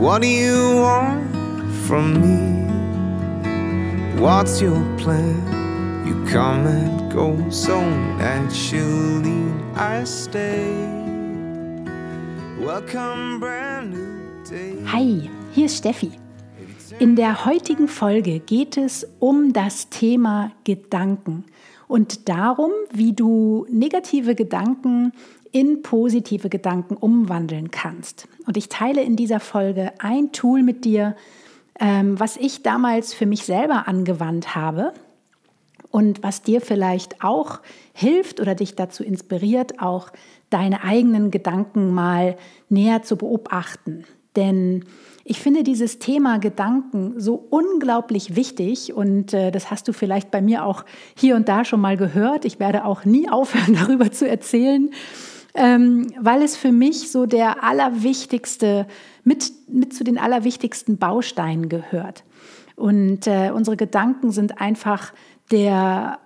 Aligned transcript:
What 0.00 0.22
do 0.22 0.28
you 0.28 0.76
want 0.76 1.30
from 1.86 2.22
me? 2.22 2.64
What's 4.18 4.62
your 4.62 4.80
plan? 4.96 5.36
You 6.06 6.24
come 6.24 6.66
and 6.66 7.12
go 7.12 7.36
so 7.50 7.78
naturally. 8.16 9.44
I 9.76 10.04
stay. 10.04 10.72
Welcome, 12.58 13.40
brand 13.40 13.90
new 13.92 14.42
day. 14.48 14.82
Hi, 14.86 15.28
hier 15.52 15.66
ist 15.66 15.76
Steffi. 15.76 16.12
In 16.98 17.14
der 17.14 17.44
heutigen 17.44 17.86
Folge 17.86 18.40
geht 18.40 18.78
es 18.78 19.06
um 19.18 19.52
das 19.52 19.90
Thema 19.90 20.50
Gedanken 20.64 21.44
und 21.88 22.26
darum, 22.30 22.70
wie 22.90 23.12
du 23.12 23.66
negative 23.68 24.34
Gedanken 24.34 25.12
in 25.52 25.82
positive 25.82 26.48
Gedanken 26.48 26.96
umwandeln 26.96 27.70
kannst. 27.70 28.28
Und 28.46 28.56
ich 28.56 28.68
teile 28.68 29.02
in 29.02 29.16
dieser 29.16 29.40
Folge 29.40 29.92
ein 29.98 30.32
Tool 30.32 30.62
mit 30.62 30.84
dir, 30.84 31.16
ähm, 31.78 32.18
was 32.18 32.36
ich 32.36 32.62
damals 32.62 33.14
für 33.14 33.26
mich 33.26 33.44
selber 33.44 33.88
angewandt 33.88 34.54
habe 34.54 34.92
und 35.90 36.22
was 36.22 36.42
dir 36.42 36.60
vielleicht 36.60 37.24
auch 37.24 37.60
hilft 37.92 38.40
oder 38.40 38.54
dich 38.54 38.76
dazu 38.76 39.02
inspiriert, 39.02 39.80
auch 39.80 40.10
deine 40.50 40.84
eigenen 40.84 41.30
Gedanken 41.30 41.92
mal 41.92 42.36
näher 42.68 43.02
zu 43.02 43.16
beobachten. 43.16 44.04
Denn 44.36 44.84
ich 45.24 45.40
finde 45.40 45.62
dieses 45.62 45.98
Thema 45.98 46.38
Gedanken 46.38 47.20
so 47.20 47.46
unglaublich 47.50 48.36
wichtig 48.36 48.92
und 48.92 49.32
äh, 49.32 49.50
das 49.50 49.70
hast 49.70 49.86
du 49.86 49.92
vielleicht 49.92 50.30
bei 50.30 50.40
mir 50.40 50.64
auch 50.64 50.84
hier 51.16 51.36
und 51.36 51.48
da 51.48 51.64
schon 51.64 51.80
mal 51.80 51.96
gehört. 51.96 52.44
Ich 52.44 52.58
werde 52.58 52.84
auch 52.84 53.04
nie 53.04 53.28
aufhören, 53.28 53.74
darüber 53.80 54.10
zu 54.10 54.28
erzählen, 54.28 54.90
ähm, 55.54 56.12
weil 56.20 56.42
es 56.42 56.56
für 56.56 56.72
mich 56.72 57.10
so 57.10 57.26
der 57.26 57.62
allerwichtigste, 57.64 58.86
mit, 59.24 59.52
mit 59.68 59.94
zu 59.94 60.04
den 60.04 60.18
allerwichtigsten 60.18 60.98
Bausteinen 60.98 61.68
gehört. 61.68 62.24
Und 62.76 63.26
äh, 63.26 63.50
unsere 63.54 63.76
Gedanken 63.76 64.30
sind 64.30 64.60
einfach 64.60 65.12
der 65.50 66.18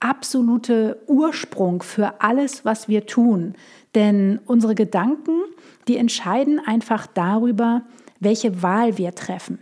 absolute 0.00 0.98
Ursprung 1.06 1.82
für 1.82 2.20
alles, 2.20 2.64
was 2.64 2.88
wir 2.88 3.06
tun. 3.06 3.54
Denn 3.94 4.40
unsere 4.46 4.74
Gedanken, 4.74 5.40
die 5.88 5.96
entscheiden 5.96 6.60
einfach 6.64 7.06
darüber, 7.06 7.82
welche 8.18 8.62
Wahl 8.62 8.98
wir 8.98 9.14
treffen. 9.14 9.58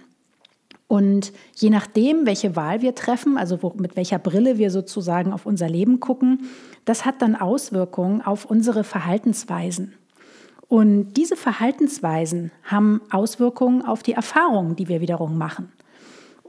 Und 0.86 1.32
je 1.54 1.68
nachdem, 1.68 2.24
welche 2.24 2.56
Wahl 2.56 2.80
wir 2.80 2.94
treffen, 2.94 3.36
also 3.36 3.62
wo, 3.62 3.74
mit 3.76 3.94
welcher 3.94 4.18
Brille 4.18 4.56
wir 4.56 4.70
sozusagen 4.70 5.34
auf 5.34 5.44
unser 5.44 5.68
Leben 5.68 6.00
gucken, 6.00 6.48
das 6.88 7.04
hat 7.04 7.20
dann 7.20 7.36
Auswirkungen 7.36 8.22
auf 8.22 8.46
unsere 8.46 8.82
Verhaltensweisen. 8.82 9.94
Und 10.68 11.14
diese 11.14 11.36
Verhaltensweisen 11.36 12.50
haben 12.62 13.02
Auswirkungen 13.10 13.84
auf 13.84 14.02
die 14.02 14.12
Erfahrungen, 14.12 14.74
die 14.74 14.88
wir 14.88 15.00
wiederum 15.00 15.36
machen. 15.36 15.72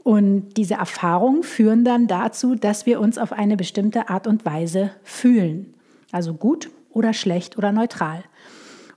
Und 0.02 0.54
diese 0.56 0.74
Erfahrungen 0.74 1.42
führen 1.42 1.84
dann 1.84 2.06
dazu, 2.06 2.54
dass 2.54 2.86
wir 2.86 3.00
uns 3.00 3.18
auf 3.18 3.32
eine 3.32 3.56
bestimmte 3.56 4.08
Art 4.08 4.26
und 4.26 4.46
Weise 4.46 4.92
fühlen. 5.02 5.74
Also 6.10 6.32
gut 6.32 6.70
oder 6.90 7.12
schlecht 7.12 7.58
oder 7.58 7.70
neutral. 7.70 8.24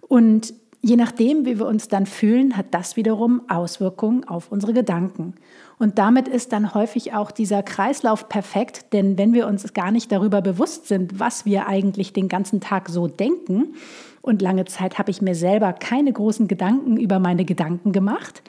Und 0.02 0.54
je 0.84 0.98
nachdem, 0.98 1.46
wie 1.46 1.58
wir 1.58 1.66
uns 1.66 1.88
dann 1.88 2.06
fühlen, 2.06 2.56
hat 2.58 2.68
das 2.72 2.98
wiederum 2.98 3.42
Auswirkungen 3.48 4.26
auf 4.26 4.52
unsere 4.52 4.74
Gedanken. 4.74 5.34
Und 5.80 5.98
damit 5.98 6.28
ist 6.28 6.52
dann 6.52 6.74
häufig 6.74 7.14
auch 7.14 7.32
dieser 7.32 7.64
Kreislauf 7.64 8.30
perfekt, 8.30 8.94
denn 8.94 9.18
wenn 9.18 9.34
wir 9.34 9.48
uns 9.48 9.74
gar 9.74 9.92
nicht 9.92 10.12
darüber 10.12 10.42
bewusst 10.42 10.88
sind, 10.88 11.20
was 11.20 11.46
wir 11.46 11.68
eigentlich 11.68 12.14
den 12.14 12.28
ganzen 12.28 12.60
Tag 12.62 12.90
so 12.90 13.08
denken, 13.08 13.74
und 14.22 14.42
lange 14.42 14.64
Zeit 14.66 15.00
habe 15.00 15.12
ich 15.12 15.22
mir 15.22 15.36
selber 15.36 15.74
keine 15.74 16.14
großen 16.14 16.48
Gedanken 16.48 16.98
über 16.98 17.20
meine 17.20 17.44
Gedanken 17.44 17.92
gemacht, 17.92 18.42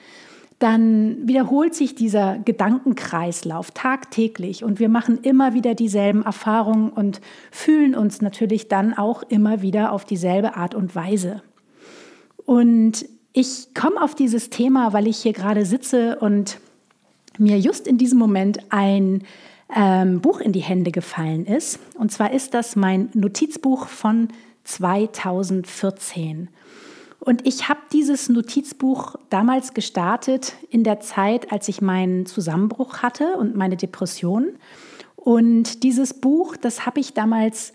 dann 0.60 1.26
wiederholt 1.26 1.74
sich 1.74 1.96
dieser 1.96 2.38
Gedankenkreislauf 2.38 3.72
tagtäglich 3.72 4.62
und 4.62 4.78
wir 4.78 4.88
machen 4.88 5.18
immer 5.22 5.52
wieder 5.52 5.74
dieselben 5.74 6.22
Erfahrungen 6.22 6.90
und 6.90 7.20
fühlen 7.50 7.96
uns 7.96 8.22
natürlich 8.22 8.68
dann 8.68 8.94
auch 8.94 9.24
immer 9.24 9.62
wieder 9.62 9.90
auf 9.90 10.04
dieselbe 10.04 10.56
Art 10.56 10.76
und 10.76 10.94
Weise. 10.94 11.42
Und 12.44 13.06
ich 13.32 13.74
komme 13.74 14.00
auf 14.00 14.14
dieses 14.14 14.50
Thema, 14.50 14.92
weil 14.92 15.06
ich 15.06 15.18
hier 15.18 15.32
gerade 15.32 15.66
sitze 15.66 16.18
und 16.20 16.58
mir 17.38 17.58
just 17.58 17.86
in 17.86 17.98
diesem 17.98 18.18
Moment 18.18 18.58
ein 18.70 19.24
ähm, 19.74 20.20
Buch 20.20 20.40
in 20.40 20.52
die 20.52 20.60
Hände 20.60 20.92
gefallen 20.92 21.46
ist. 21.46 21.80
Und 21.94 22.12
zwar 22.12 22.32
ist 22.32 22.54
das 22.54 22.76
mein 22.76 23.08
Notizbuch 23.14 23.88
von 23.88 24.28
2014. 24.64 26.48
Und 27.20 27.46
ich 27.46 27.68
habe 27.68 27.80
dieses 27.92 28.28
Notizbuch 28.28 29.16
damals 29.30 29.72
gestartet 29.72 30.54
in 30.68 30.84
der 30.84 31.00
Zeit, 31.00 31.50
als 31.50 31.68
ich 31.68 31.80
meinen 31.80 32.26
Zusammenbruch 32.26 32.98
hatte 32.98 33.36
und 33.38 33.56
meine 33.56 33.76
Depression. 33.76 34.50
Und 35.16 35.82
dieses 35.82 36.12
Buch, 36.12 36.56
das 36.56 36.84
habe 36.84 37.00
ich 37.00 37.14
damals 37.14 37.72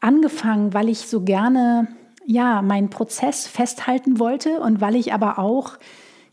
angefangen, 0.00 0.72
weil 0.72 0.88
ich 0.88 1.00
so 1.00 1.20
gerne 1.20 1.88
ja 2.26 2.62
meinen 2.62 2.90
Prozess 2.90 3.46
festhalten 3.46 4.18
wollte 4.18 4.60
und 4.60 4.80
weil 4.80 4.96
ich 4.96 5.12
aber 5.12 5.38
auch 5.38 5.78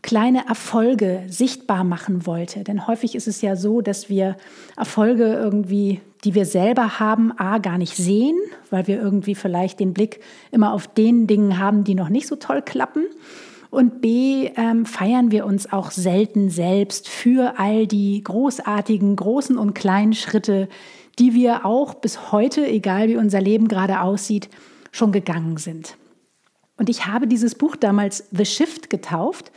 kleine 0.04 0.46
Erfolge 0.46 1.22
sichtbar 1.28 1.82
machen 1.82 2.26
wollte. 2.26 2.62
Denn 2.62 2.86
häufig 2.86 3.14
ist 3.14 3.26
es 3.26 3.40
ja 3.40 3.56
so, 3.56 3.80
dass 3.80 4.10
wir 4.10 4.36
Erfolge 4.76 5.32
irgendwie, 5.32 6.02
die 6.24 6.34
wir 6.34 6.44
selber 6.44 7.00
haben, 7.00 7.32
a 7.38 7.56
gar 7.56 7.78
nicht 7.78 7.96
sehen, 7.96 8.36
weil 8.68 8.86
wir 8.86 9.00
irgendwie 9.00 9.34
vielleicht 9.34 9.80
den 9.80 9.94
Blick 9.94 10.20
immer 10.50 10.74
auf 10.74 10.88
den 10.88 11.26
Dingen 11.26 11.58
haben, 11.58 11.84
die 11.84 11.94
noch 11.94 12.10
nicht 12.10 12.26
so 12.26 12.36
toll 12.36 12.60
klappen. 12.60 13.06
Und 13.70 14.02
b 14.02 14.50
ähm, 14.56 14.84
feiern 14.84 15.30
wir 15.30 15.46
uns 15.46 15.72
auch 15.72 15.90
selten 15.90 16.50
selbst 16.50 17.08
für 17.08 17.58
all 17.58 17.86
die 17.86 18.22
großartigen, 18.22 19.16
großen 19.16 19.56
und 19.56 19.72
kleinen 19.74 20.12
Schritte, 20.12 20.68
die 21.18 21.32
wir 21.32 21.64
auch 21.64 21.94
bis 21.94 22.30
heute, 22.30 22.66
egal 22.66 23.08
wie 23.08 23.16
unser 23.16 23.40
Leben 23.40 23.68
gerade 23.68 24.02
aussieht, 24.02 24.50
schon 24.94 25.10
gegangen 25.10 25.56
sind. 25.56 25.96
Und 26.76 26.88
ich 26.88 27.06
habe 27.06 27.26
dieses 27.26 27.56
Buch 27.56 27.74
damals 27.74 28.28
The 28.30 28.44
Shift 28.44 28.90
getauft 28.90 29.50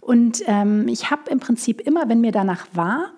und 0.00 0.42
ähm, 0.46 0.88
ich 0.88 1.10
habe 1.10 1.30
im 1.30 1.40
Prinzip 1.40 1.82
immer, 1.82 2.08
wenn 2.08 2.22
mir 2.22 2.32
danach 2.32 2.66
war, 2.72 3.12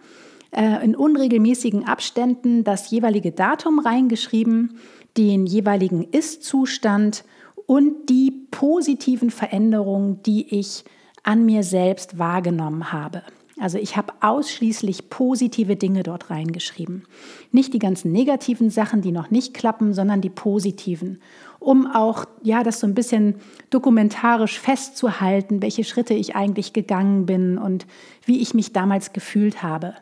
äh, 0.50 0.84
in 0.84 0.96
unregelmäßigen 0.96 1.86
Abständen 1.86 2.64
das 2.64 2.90
jeweilige 2.90 3.30
Datum 3.30 3.78
reingeschrieben, 3.78 4.78
den 5.16 5.46
jeweiligen 5.46 6.02
Ist-Zustand 6.02 7.24
und 7.66 8.08
die 8.08 8.48
positiven 8.50 9.30
Veränderungen, 9.30 10.22
die 10.24 10.58
ich 10.58 10.84
an 11.22 11.44
mir 11.46 11.62
selbst 11.62 12.18
wahrgenommen 12.18 12.92
habe. 12.92 13.22
Also 13.60 13.78
ich 13.78 13.96
habe 13.96 14.14
ausschließlich 14.20 15.10
positive 15.10 15.76
Dinge 15.76 16.02
dort 16.02 16.30
reingeschrieben. 16.30 17.04
Nicht 17.52 17.74
die 17.74 17.78
ganzen 17.78 18.10
negativen 18.10 18.70
Sachen, 18.70 19.02
die 19.02 19.12
noch 19.12 19.30
nicht 19.30 19.52
klappen, 19.52 19.92
sondern 19.92 20.22
die 20.22 20.30
positiven, 20.30 21.20
um 21.58 21.86
auch 21.86 22.24
ja 22.42 22.62
das 22.62 22.80
so 22.80 22.86
ein 22.86 22.94
bisschen 22.94 23.34
dokumentarisch 23.68 24.58
festzuhalten, 24.58 25.60
welche 25.60 25.84
Schritte 25.84 26.14
ich 26.14 26.34
eigentlich 26.34 26.72
gegangen 26.72 27.26
bin 27.26 27.58
und 27.58 27.86
wie 28.24 28.40
ich 28.40 28.54
mich 28.54 28.72
damals 28.72 29.12
gefühlt 29.12 29.62
habe. 29.62 29.94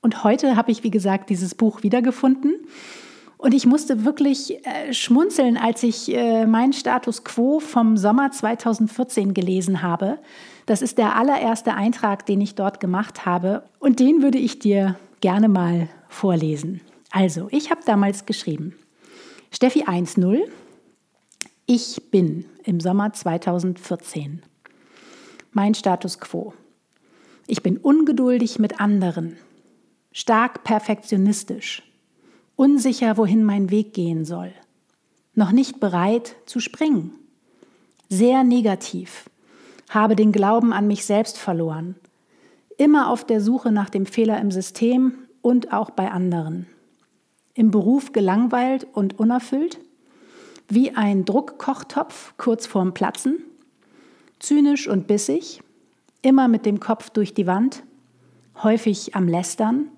Und 0.00 0.22
heute 0.22 0.54
habe 0.54 0.70
ich 0.70 0.84
wie 0.84 0.90
gesagt 0.90 1.30
dieses 1.30 1.56
Buch 1.56 1.82
wiedergefunden 1.82 2.54
und 3.38 3.54
ich 3.54 3.66
musste 3.66 4.04
wirklich 4.04 4.66
äh, 4.66 4.92
schmunzeln, 4.92 5.56
als 5.56 5.84
ich 5.84 6.12
äh, 6.12 6.44
meinen 6.44 6.72
Status 6.72 7.22
quo 7.22 7.60
vom 7.60 7.96
Sommer 7.96 8.32
2014 8.32 9.32
gelesen 9.32 9.80
habe. 9.82 10.18
Das 10.68 10.82
ist 10.82 10.98
der 10.98 11.16
allererste 11.16 11.72
Eintrag, 11.72 12.26
den 12.26 12.42
ich 12.42 12.54
dort 12.54 12.78
gemacht 12.78 13.24
habe. 13.24 13.62
Und 13.78 14.00
den 14.00 14.20
würde 14.20 14.36
ich 14.36 14.58
dir 14.58 14.98
gerne 15.22 15.48
mal 15.48 15.88
vorlesen. 16.10 16.82
Also, 17.10 17.48
ich 17.50 17.70
habe 17.70 17.80
damals 17.86 18.26
geschrieben, 18.26 18.76
Steffi 19.50 19.84
1.0, 19.84 20.42
ich 21.64 22.10
bin 22.10 22.44
im 22.64 22.80
Sommer 22.80 23.14
2014. 23.14 24.42
Mein 25.52 25.74
Status 25.74 26.20
quo. 26.20 26.52
Ich 27.46 27.62
bin 27.62 27.78
ungeduldig 27.78 28.58
mit 28.58 28.78
anderen, 28.78 29.38
stark 30.12 30.64
perfektionistisch 30.64 31.82
unsicher, 32.56 33.16
wohin 33.16 33.42
mein 33.42 33.70
Weg 33.70 33.94
gehen 33.94 34.26
soll, 34.26 34.52
noch 35.34 35.52
nicht 35.52 35.80
bereit 35.80 36.34
zu 36.44 36.60
springen, 36.60 37.12
sehr 38.10 38.44
negativ, 38.44 39.30
habe 39.88 40.16
den 40.16 40.32
Glauben 40.32 40.72
an 40.72 40.86
mich 40.86 41.04
selbst 41.04 41.38
verloren, 41.38 41.96
immer 42.76 43.10
auf 43.10 43.24
der 43.24 43.40
Suche 43.40 43.72
nach 43.72 43.90
dem 43.90 44.06
Fehler 44.06 44.40
im 44.40 44.50
System 44.50 45.14
und 45.42 45.72
auch 45.72 45.90
bei 45.90 46.10
anderen, 46.10 46.66
im 47.54 47.70
Beruf 47.70 48.12
gelangweilt 48.12 48.86
und 48.92 49.18
unerfüllt, 49.18 49.78
wie 50.68 50.94
ein 50.94 51.24
Druckkochtopf 51.24 52.34
kurz 52.36 52.66
vorm 52.66 52.92
Platzen, 52.92 53.38
zynisch 54.38 54.86
und 54.88 55.06
bissig, 55.06 55.62
immer 56.22 56.48
mit 56.48 56.66
dem 56.66 56.80
Kopf 56.80 57.10
durch 57.10 57.34
die 57.34 57.46
Wand, 57.46 57.82
häufig 58.62 59.14
am 59.14 59.28
Lästern, 59.28 59.88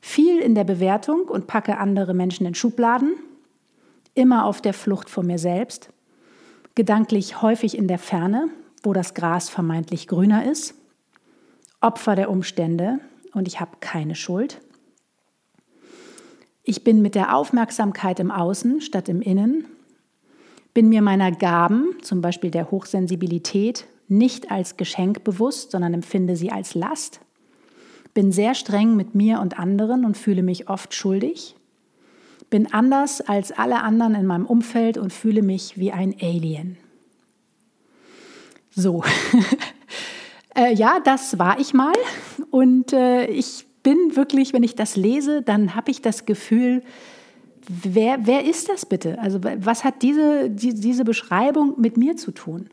viel 0.00 0.38
in 0.38 0.54
der 0.54 0.64
Bewertung 0.64 1.22
und 1.22 1.46
packe 1.46 1.78
andere 1.78 2.14
Menschen 2.14 2.46
in 2.46 2.54
Schubladen, 2.54 3.14
immer 4.14 4.44
auf 4.44 4.62
der 4.62 4.72
Flucht 4.72 5.10
vor 5.10 5.24
mir 5.24 5.38
selbst, 5.38 5.90
gedanklich 6.74 7.42
häufig 7.42 7.76
in 7.76 7.88
der 7.88 7.98
Ferne, 7.98 8.48
wo 8.86 8.92
das 8.92 9.14
Gras 9.14 9.48
vermeintlich 9.48 10.06
grüner 10.06 10.48
ist, 10.48 10.74
Opfer 11.80 12.14
der 12.14 12.30
Umstände 12.30 13.00
und 13.32 13.48
ich 13.48 13.58
habe 13.58 13.72
keine 13.80 14.14
Schuld. 14.14 14.60
Ich 16.62 16.84
bin 16.84 17.02
mit 17.02 17.16
der 17.16 17.34
Aufmerksamkeit 17.34 18.20
im 18.20 18.30
Außen 18.30 18.80
statt 18.80 19.08
im 19.08 19.20
Innen, 19.20 19.64
bin 20.72 20.88
mir 20.88 21.02
meiner 21.02 21.32
Gaben, 21.32 21.96
zum 22.02 22.20
Beispiel 22.20 22.52
der 22.52 22.70
Hochsensibilität, 22.70 23.88
nicht 24.06 24.52
als 24.52 24.76
Geschenk 24.76 25.24
bewusst, 25.24 25.72
sondern 25.72 25.92
empfinde 25.92 26.36
sie 26.36 26.52
als 26.52 26.76
Last, 26.76 27.18
bin 28.14 28.30
sehr 28.30 28.54
streng 28.54 28.94
mit 28.94 29.16
mir 29.16 29.40
und 29.40 29.58
anderen 29.58 30.04
und 30.04 30.16
fühle 30.16 30.44
mich 30.44 30.70
oft 30.70 30.94
schuldig, 30.94 31.56
bin 32.50 32.72
anders 32.72 33.20
als 33.20 33.50
alle 33.50 33.82
anderen 33.82 34.14
in 34.14 34.26
meinem 34.26 34.46
Umfeld 34.46 34.96
und 34.96 35.12
fühle 35.12 35.42
mich 35.42 35.76
wie 35.76 35.90
ein 35.90 36.14
Alien. 36.20 36.78
So, 38.78 39.02
äh, 40.54 40.74
ja, 40.74 41.00
das 41.02 41.38
war 41.38 41.58
ich 41.58 41.72
mal 41.72 41.94
und 42.50 42.92
äh, 42.92 43.24
ich 43.28 43.64
bin 43.82 44.16
wirklich, 44.16 44.52
wenn 44.52 44.62
ich 44.62 44.74
das 44.74 44.96
lese, 44.96 45.40
dann 45.40 45.74
habe 45.74 45.90
ich 45.90 46.02
das 46.02 46.26
Gefühl, 46.26 46.82
wer, 47.66 48.26
wer 48.26 48.44
ist 48.44 48.68
das 48.68 48.84
bitte? 48.84 49.18
Also 49.18 49.40
was 49.42 49.82
hat 49.82 50.02
diese, 50.02 50.50
die, 50.50 50.74
diese 50.74 51.04
Beschreibung 51.04 51.80
mit 51.80 51.96
mir 51.96 52.18
zu 52.18 52.32
tun? 52.32 52.68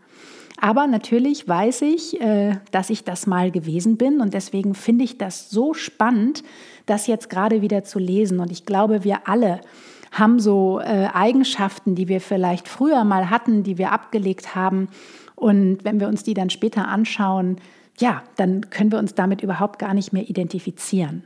Aber 0.59 0.87
natürlich 0.87 1.47
weiß 1.47 1.83
ich, 1.83 2.19
äh, 2.19 2.57
dass 2.71 2.89
ich 2.89 3.05
das 3.05 3.25
mal 3.25 3.49
gewesen 3.49 3.95
bin 3.95 4.19
und 4.19 4.33
deswegen 4.33 4.75
finde 4.75 5.05
ich 5.05 5.17
das 5.17 5.49
so 5.49 5.73
spannend, 5.73 6.43
das 6.85 7.07
jetzt 7.07 7.29
gerade 7.29 7.61
wieder 7.61 7.85
zu 7.85 7.97
lesen. 7.97 8.41
Und 8.41 8.51
ich 8.51 8.65
glaube, 8.65 9.05
wir 9.05 9.29
alle 9.29 9.61
haben 10.11 10.39
so 10.39 10.79
äh, 10.79 11.07
Eigenschaften, 11.13 11.95
die 11.95 12.09
wir 12.09 12.19
vielleicht 12.21 12.67
früher 12.67 13.05
mal 13.05 13.29
hatten, 13.29 13.63
die 13.63 13.77
wir 13.77 13.91
abgelegt 13.93 14.53
haben. 14.53 14.89
Und 15.35 15.83
wenn 15.83 15.99
wir 15.99 16.07
uns 16.07 16.23
die 16.23 16.33
dann 16.33 16.49
später 16.49 16.87
anschauen, 16.87 17.57
ja, 17.99 18.23
dann 18.37 18.69
können 18.69 18.91
wir 18.91 18.99
uns 18.99 19.13
damit 19.13 19.41
überhaupt 19.41 19.79
gar 19.79 19.93
nicht 19.93 20.13
mehr 20.13 20.29
identifizieren. 20.29 21.23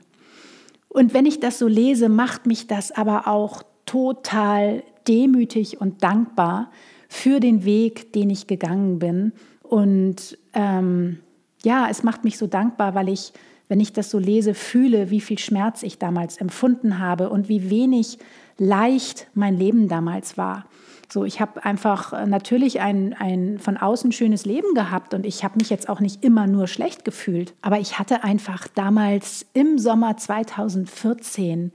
Und 0.89 1.13
wenn 1.13 1.25
ich 1.25 1.39
das 1.39 1.59
so 1.59 1.67
lese, 1.67 2.09
macht 2.09 2.45
mich 2.45 2.67
das 2.67 2.91
aber 2.91 3.27
auch 3.27 3.63
total 3.85 4.83
demütig 5.07 5.79
und 5.79 6.03
dankbar, 6.03 6.69
für 7.09 7.39
den 7.39 7.65
Weg, 7.65 8.13
den 8.13 8.29
ich 8.29 8.47
gegangen 8.47 8.99
bin. 8.99 9.31
Und 9.63 10.37
ähm, 10.53 11.19
ja, 11.63 11.87
es 11.89 12.03
macht 12.03 12.23
mich 12.23 12.37
so 12.37 12.47
dankbar, 12.47 12.95
weil 12.95 13.09
ich, 13.09 13.33
wenn 13.67 13.79
ich 13.79 13.93
das 13.93 14.09
so 14.09 14.19
lese, 14.19 14.53
fühle, 14.53 15.09
wie 15.09 15.21
viel 15.21 15.39
Schmerz 15.39 15.83
ich 15.83 15.97
damals 15.97 16.37
empfunden 16.37 16.99
habe 16.99 17.29
und 17.29 17.49
wie 17.49 17.69
wenig 17.69 18.17
leicht 18.57 19.27
mein 19.33 19.57
Leben 19.57 19.87
damals 19.87 20.37
war. 20.37 20.65
So, 21.09 21.23
ich 21.23 21.39
habe 21.39 21.63
einfach 21.63 22.11
äh, 22.11 22.25
natürlich 22.25 22.81
ein, 22.81 23.13
ein 23.13 23.59
von 23.59 23.77
außen 23.77 24.11
schönes 24.11 24.45
Leben 24.45 24.73
gehabt 24.73 25.13
und 25.13 25.25
ich 25.25 25.43
habe 25.43 25.57
mich 25.57 25.69
jetzt 25.69 25.87
auch 25.87 26.01
nicht 26.01 26.23
immer 26.23 26.47
nur 26.47 26.67
schlecht 26.67 27.05
gefühlt. 27.05 27.53
Aber 27.61 27.79
ich 27.79 27.97
hatte 27.97 28.23
einfach 28.23 28.67
damals 28.67 29.45
im 29.53 29.79
Sommer 29.79 30.17
2014 30.17 31.71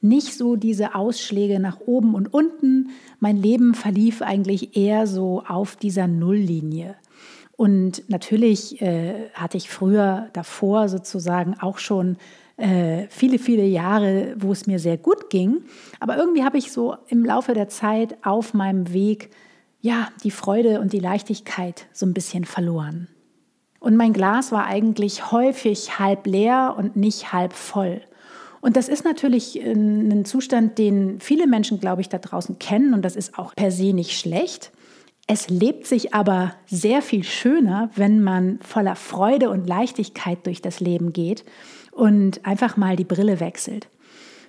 nicht 0.00 0.34
so 0.34 0.54
diese 0.54 0.94
Ausschläge 0.94 1.58
nach 1.58 1.80
oben 1.80 2.14
und 2.14 2.32
unten. 2.32 2.90
Mein 3.18 3.36
Leben 3.36 3.74
verlief 3.74 4.22
eigentlich 4.22 4.76
eher 4.76 5.08
so 5.08 5.42
auf 5.46 5.74
dieser 5.74 6.06
Nulllinie. 6.06 6.94
Und 7.56 8.08
natürlich 8.08 8.80
äh, 8.80 9.30
hatte 9.34 9.56
ich 9.56 9.68
früher 9.68 10.28
davor 10.32 10.88
sozusagen 10.88 11.58
auch 11.58 11.78
schon 11.78 12.16
äh, 12.58 13.06
viele, 13.08 13.38
viele 13.38 13.64
Jahre, 13.64 14.34
wo 14.36 14.52
es 14.52 14.66
mir 14.66 14.78
sehr 14.78 14.98
gut 14.98 15.30
ging. 15.30 15.62
Aber 16.00 16.16
irgendwie 16.16 16.44
habe 16.44 16.58
ich 16.58 16.72
so 16.72 16.96
im 17.06 17.24
Laufe 17.24 17.54
der 17.54 17.68
Zeit 17.68 18.18
auf 18.24 18.52
meinem 18.52 18.92
Weg 18.92 19.30
ja 19.80 20.08
die 20.24 20.32
Freude 20.32 20.80
und 20.80 20.92
die 20.92 20.98
Leichtigkeit 20.98 21.86
so 21.92 22.04
ein 22.04 22.14
bisschen 22.14 22.44
verloren. 22.44 23.06
Und 23.78 23.96
mein 23.96 24.12
Glas 24.12 24.50
war 24.50 24.66
eigentlich 24.66 25.30
häufig 25.30 26.00
halb 26.00 26.26
leer 26.26 26.74
und 26.76 26.96
nicht 26.96 27.32
halb 27.32 27.52
voll. 27.52 28.00
Und 28.60 28.76
das 28.76 28.88
ist 28.88 29.04
natürlich 29.04 29.60
äh, 29.60 29.70
ein 29.70 30.24
Zustand, 30.24 30.78
den 30.78 31.20
viele 31.20 31.46
Menschen, 31.46 31.78
glaube 31.78 32.00
ich, 32.00 32.08
da 32.08 32.18
draußen 32.18 32.58
kennen 32.58 32.92
und 32.92 33.02
das 33.02 33.14
ist 33.14 33.38
auch 33.38 33.54
per 33.54 33.70
se 33.70 33.92
nicht 33.92 34.18
schlecht. 34.18 34.72
Es 35.28 35.48
lebt 35.48 35.86
sich 35.86 36.12
aber 36.12 36.54
sehr 36.66 37.02
viel 37.02 37.22
schöner, 37.22 37.90
wenn 37.94 38.20
man 38.20 38.58
voller 38.62 38.96
Freude 38.96 39.50
und 39.50 39.68
Leichtigkeit 39.68 40.44
durch 40.44 40.60
das 40.60 40.80
Leben 40.80 41.12
geht 41.12 41.44
und 41.98 42.46
einfach 42.46 42.76
mal 42.76 42.94
die 42.94 43.04
Brille 43.04 43.40
wechselt. 43.40 43.88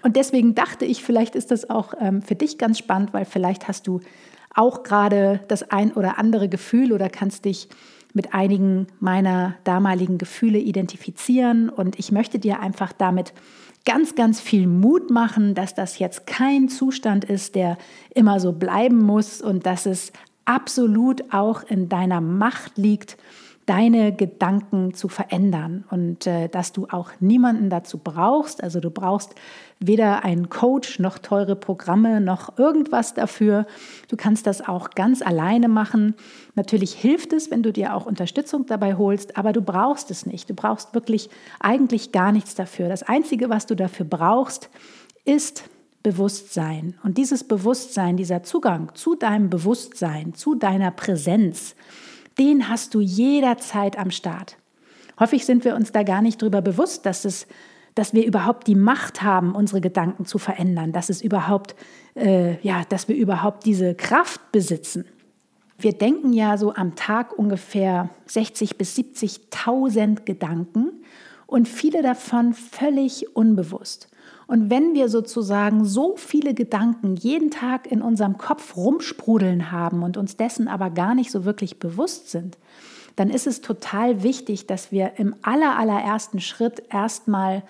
Und 0.04 0.16
deswegen 0.16 0.56
dachte 0.56 0.86
ich, 0.86 1.04
vielleicht 1.04 1.36
ist 1.36 1.52
das 1.52 1.70
auch 1.70 1.94
ähm, 2.00 2.22
für 2.22 2.36
dich 2.36 2.58
ganz 2.58 2.78
spannend, 2.78 3.12
weil 3.12 3.26
vielleicht 3.26 3.68
hast 3.68 3.88
du 3.88 4.02
auch 4.54 4.84
gerade 4.84 5.42
das 5.48 5.72
ein 5.72 5.92
oder 5.94 6.20
andere 6.20 6.48
Gefühl 6.48 6.94
oder 6.94 7.10
kannst 7.10 7.46
dich 7.46 7.68
mit 8.14 8.34
einigen 8.34 8.88
meiner 9.00 9.56
damaligen 9.64 10.18
Gefühle 10.18 10.60
identifizieren. 10.60 11.70
Und 11.70 11.98
ich 11.98 12.12
möchte 12.12 12.40
dir 12.40 12.60
einfach 12.60 12.94
damit 12.94 13.34
ganz, 13.86 14.16
ganz 14.16 14.40
viel 14.40 14.68
Mut 14.68 15.10
machen, 15.10 15.56
dass 15.56 15.74
das 15.74 16.00
jetzt 16.00 16.28
kein 16.28 16.70
Zustand 16.70 17.26
ist, 17.26 17.56
der 17.56 17.78
immer 18.14 18.40
so 18.40 18.52
bleiben 18.52 19.00
muss 19.00 19.42
und 19.42 19.66
dass 19.66 19.86
es 19.86 20.12
absolut 20.46 21.34
auch 21.34 21.64
in 21.64 21.90
deiner 21.90 22.22
Macht 22.22 22.78
liegt, 22.78 23.18
deine 23.70 24.12
Gedanken 24.12 24.96
zu 24.96 25.10
verändern 25.10 25.86
und 25.92 26.26
äh, 26.26 26.50
dass 26.50 26.74
du 26.74 26.88
auch 26.90 27.12
niemanden 27.20 27.70
dazu 27.70 28.00
brauchst. 28.00 28.64
Also 28.64 28.80
du 28.80 28.90
brauchst 28.90 29.36
weder 29.80 30.26
einen 30.26 30.50
Coach 30.50 30.98
noch 30.98 31.20
teure 31.20 31.56
Programme 31.56 32.20
noch 32.20 32.58
irgendwas 32.58 33.14
dafür. 33.14 33.68
Du 34.08 34.18
kannst 34.18 34.48
das 34.48 34.68
auch 34.68 34.90
ganz 34.90 35.22
alleine 35.22 35.68
machen. 35.68 36.16
Natürlich 36.56 36.94
hilft 36.94 37.32
es, 37.32 37.52
wenn 37.52 37.62
du 37.62 37.72
dir 37.72 37.94
auch 37.94 38.08
Unterstützung 38.08 38.66
dabei 38.66 38.96
holst, 38.96 39.38
aber 39.38 39.54
du 39.54 39.62
brauchst 39.62 40.10
es 40.10 40.26
nicht. 40.26 40.50
Du 40.50 40.56
brauchst 40.56 40.96
wirklich 40.96 41.30
eigentlich 41.60 42.12
gar 42.12 42.32
nichts 42.32 42.56
dafür. 42.56 42.90
Das 42.90 43.04
Einzige, 43.04 43.52
was 43.52 43.68
du 43.68 43.76
dafür 43.76 44.08
brauchst, 44.08 44.72
ist 45.26 45.70
Bewusstsein. 46.02 46.98
Und 47.04 47.20
dieses 47.20 47.44
Bewusstsein, 47.44 48.18
dieser 48.18 48.42
Zugang 48.42 48.96
zu 48.96 49.14
deinem 49.14 49.52
Bewusstsein, 49.52 50.34
zu 50.34 50.56
deiner 50.56 50.90
Präsenz, 50.90 51.76
den 52.40 52.70
hast 52.70 52.96
du 52.96 53.02
jederzeit 53.02 54.00
am 54.00 54.12
Start. 54.12 54.58
Häufig 55.20 55.46
sind 55.46 55.66
wir 55.66 55.76
uns 55.76 55.92
da 55.92 56.04
gar 56.04 56.22
nicht 56.22 56.42
darüber 56.42 56.62
bewusst, 56.62 57.06
dass, 57.06 57.26
es, 57.26 57.46
dass 57.94 58.14
wir 58.14 58.26
überhaupt 58.26 58.68
die 58.68 58.76
Macht 58.76 59.22
haben, 59.22 59.54
unsere 59.54 59.82
Gedanken 59.82 60.26
zu 60.26 60.38
verändern, 60.38 60.94
dass, 60.94 61.10
es 61.10 61.22
überhaupt, 61.22 61.76
äh, 62.16 62.60
ja, 62.66 62.84
dass 62.88 63.10
wir 63.10 63.16
überhaupt 63.16 63.66
diese 63.66 63.94
Kraft 63.96 64.52
besitzen. 64.54 65.06
Wir 65.78 65.94
denken 65.94 66.34
ja 66.34 66.58
so 66.58 66.74
am 66.74 66.96
Tag 66.96 67.38
ungefähr 67.38 68.10
60.000 68.28 68.78
bis 68.78 68.96
70.000 68.98 70.24
Gedanken 70.24 71.04
und 71.50 71.68
viele 71.68 72.02
davon 72.02 72.54
völlig 72.54 73.36
unbewusst. 73.36 74.08
Und 74.48 74.70
wenn 74.70 74.94
wir 74.94 75.10
sozusagen 75.10 75.86
so 75.86 76.16
viele 76.16 76.54
Gedanken 76.54 77.16
jeden 77.16 77.52
Tag 77.52 77.92
in 77.92 78.02
unserem 78.02 78.38
Kopf 78.38 78.76
rumsprudeln 78.76 79.72
haben 79.72 80.04
und 80.04 80.18
uns 80.18 80.38
dessen 80.38 80.68
aber 80.68 80.90
gar 80.90 81.14
nicht 81.16 81.32
so 81.32 81.46
wirklich 81.46 81.78
bewusst 81.78 82.32
sind, 82.32 82.58
dann 83.16 83.30
ist 83.30 83.48
es 83.48 83.62
total 83.62 84.24
wichtig, 84.24 84.66
dass 84.66 84.92
wir 84.92 85.14
im 85.18 85.36
aller, 85.42 85.78
allerersten 85.78 86.40
Schritt 86.40 86.84
erstmal 86.90 87.64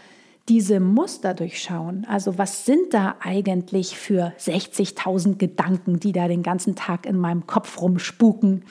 diese 0.48 0.80
Muster 0.80 1.34
durchschauen. 1.34 2.06
Also 2.10 2.38
was 2.38 2.66
sind 2.66 2.94
da 2.94 3.16
eigentlich 3.20 3.96
für 3.96 4.34
60.000 4.40 5.38
Gedanken, 5.38 6.00
die 6.00 6.12
da 6.12 6.28
den 6.28 6.44
ganzen 6.44 6.76
Tag 6.76 7.06
in 7.06 7.18
meinem 7.18 7.46
Kopf 7.46 7.82
rumspuken? 7.82 8.64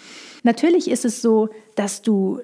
Natürlich 0.43 0.91
ist 0.91 1.05
es 1.05 1.23
so, 1.23 1.51
dass 1.77 2.03
du 2.03 2.41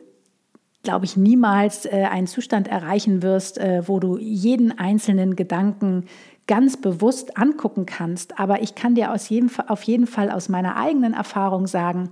glaube 0.84 1.04
ich, 1.04 1.16
niemals 1.16 1.86
äh, 1.86 2.06
einen 2.10 2.26
Zustand 2.26 2.68
erreichen 2.68 3.22
wirst, 3.22 3.58
äh, 3.58 3.82
wo 3.86 3.98
du 3.98 4.18
jeden 4.18 4.78
einzelnen 4.78 5.34
Gedanken 5.36 6.04
ganz 6.46 6.76
bewusst 6.76 7.36
angucken 7.36 7.86
kannst. 7.86 8.38
Aber 8.38 8.62
ich 8.62 8.74
kann 8.74 8.94
dir 8.94 9.12
aus 9.12 9.28
jedem, 9.28 9.50
auf 9.66 9.82
jeden 9.82 10.06
Fall 10.06 10.30
aus 10.30 10.48
meiner 10.48 10.76
eigenen 10.76 11.14
Erfahrung 11.14 11.66
sagen, 11.66 12.10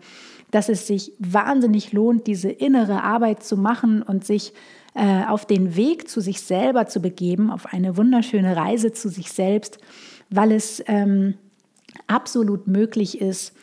dass 0.50 0.68
es 0.68 0.86
sich 0.86 1.12
wahnsinnig 1.18 1.92
lohnt, 1.92 2.26
diese 2.26 2.50
innere 2.50 3.02
Arbeit 3.02 3.42
zu 3.42 3.56
machen 3.56 4.02
und 4.02 4.24
sich 4.24 4.52
äh, 4.94 5.24
auf 5.26 5.46
den 5.46 5.76
Weg 5.76 6.08
zu 6.08 6.20
sich 6.20 6.42
selber 6.42 6.86
zu 6.86 7.00
begeben, 7.00 7.50
auf 7.50 7.72
eine 7.72 7.96
wunderschöne 7.96 8.56
Reise 8.56 8.92
zu 8.92 9.08
sich 9.08 9.32
selbst, 9.32 9.78
weil 10.28 10.52
es 10.52 10.82
ähm, 10.86 11.34
absolut 12.06 12.66
möglich 12.66 13.20
ist, 13.20 13.54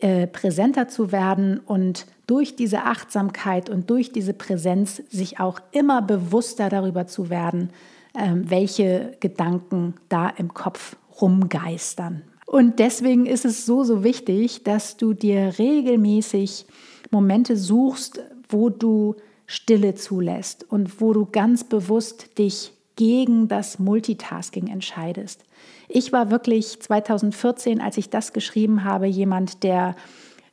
äh, 0.00 0.26
präsenter 0.26 0.88
zu 0.88 1.12
werden 1.12 1.58
und 1.58 2.06
durch 2.26 2.56
diese 2.56 2.84
Achtsamkeit 2.84 3.68
und 3.68 3.90
durch 3.90 4.12
diese 4.12 4.34
Präsenz 4.34 5.02
sich 5.10 5.40
auch 5.40 5.60
immer 5.72 6.02
bewusster 6.02 6.68
darüber 6.68 7.06
zu 7.06 7.30
werden, 7.30 7.70
ähm, 8.14 8.48
welche 8.48 9.16
Gedanken 9.20 9.94
da 10.08 10.28
im 10.28 10.54
Kopf 10.54 10.96
rumgeistern. 11.20 12.22
Und 12.46 12.78
deswegen 12.78 13.26
ist 13.26 13.44
es 13.44 13.66
so, 13.66 13.84
so 13.84 14.04
wichtig, 14.04 14.62
dass 14.64 14.96
du 14.96 15.12
dir 15.12 15.54
regelmäßig 15.58 16.66
Momente 17.10 17.56
suchst, 17.56 18.20
wo 18.48 18.70
du 18.70 19.16
Stille 19.46 19.94
zulässt 19.94 20.64
und 20.70 21.00
wo 21.00 21.12
du 21.12 21.26
ganz 21.26 21.64
bewusst 21.64 22.38
dich 22.38 22.72
gegen 22.96 23.48
das 23.48 23.78
Multitasking 23.78 24.68
entscheidest. 24.68 25.44
Ich 25.88 26.12
war 26.12 26.30
wirklich 26.30 26.80
2014, 26.80 27.80
als 27.80 27.98
ich 27.98 28.10
das 28.10 28.32
geschrieben 28.32 28.84
habe, 28.84 29.06
jemand, 29.06 29.62
der 29.62 29.96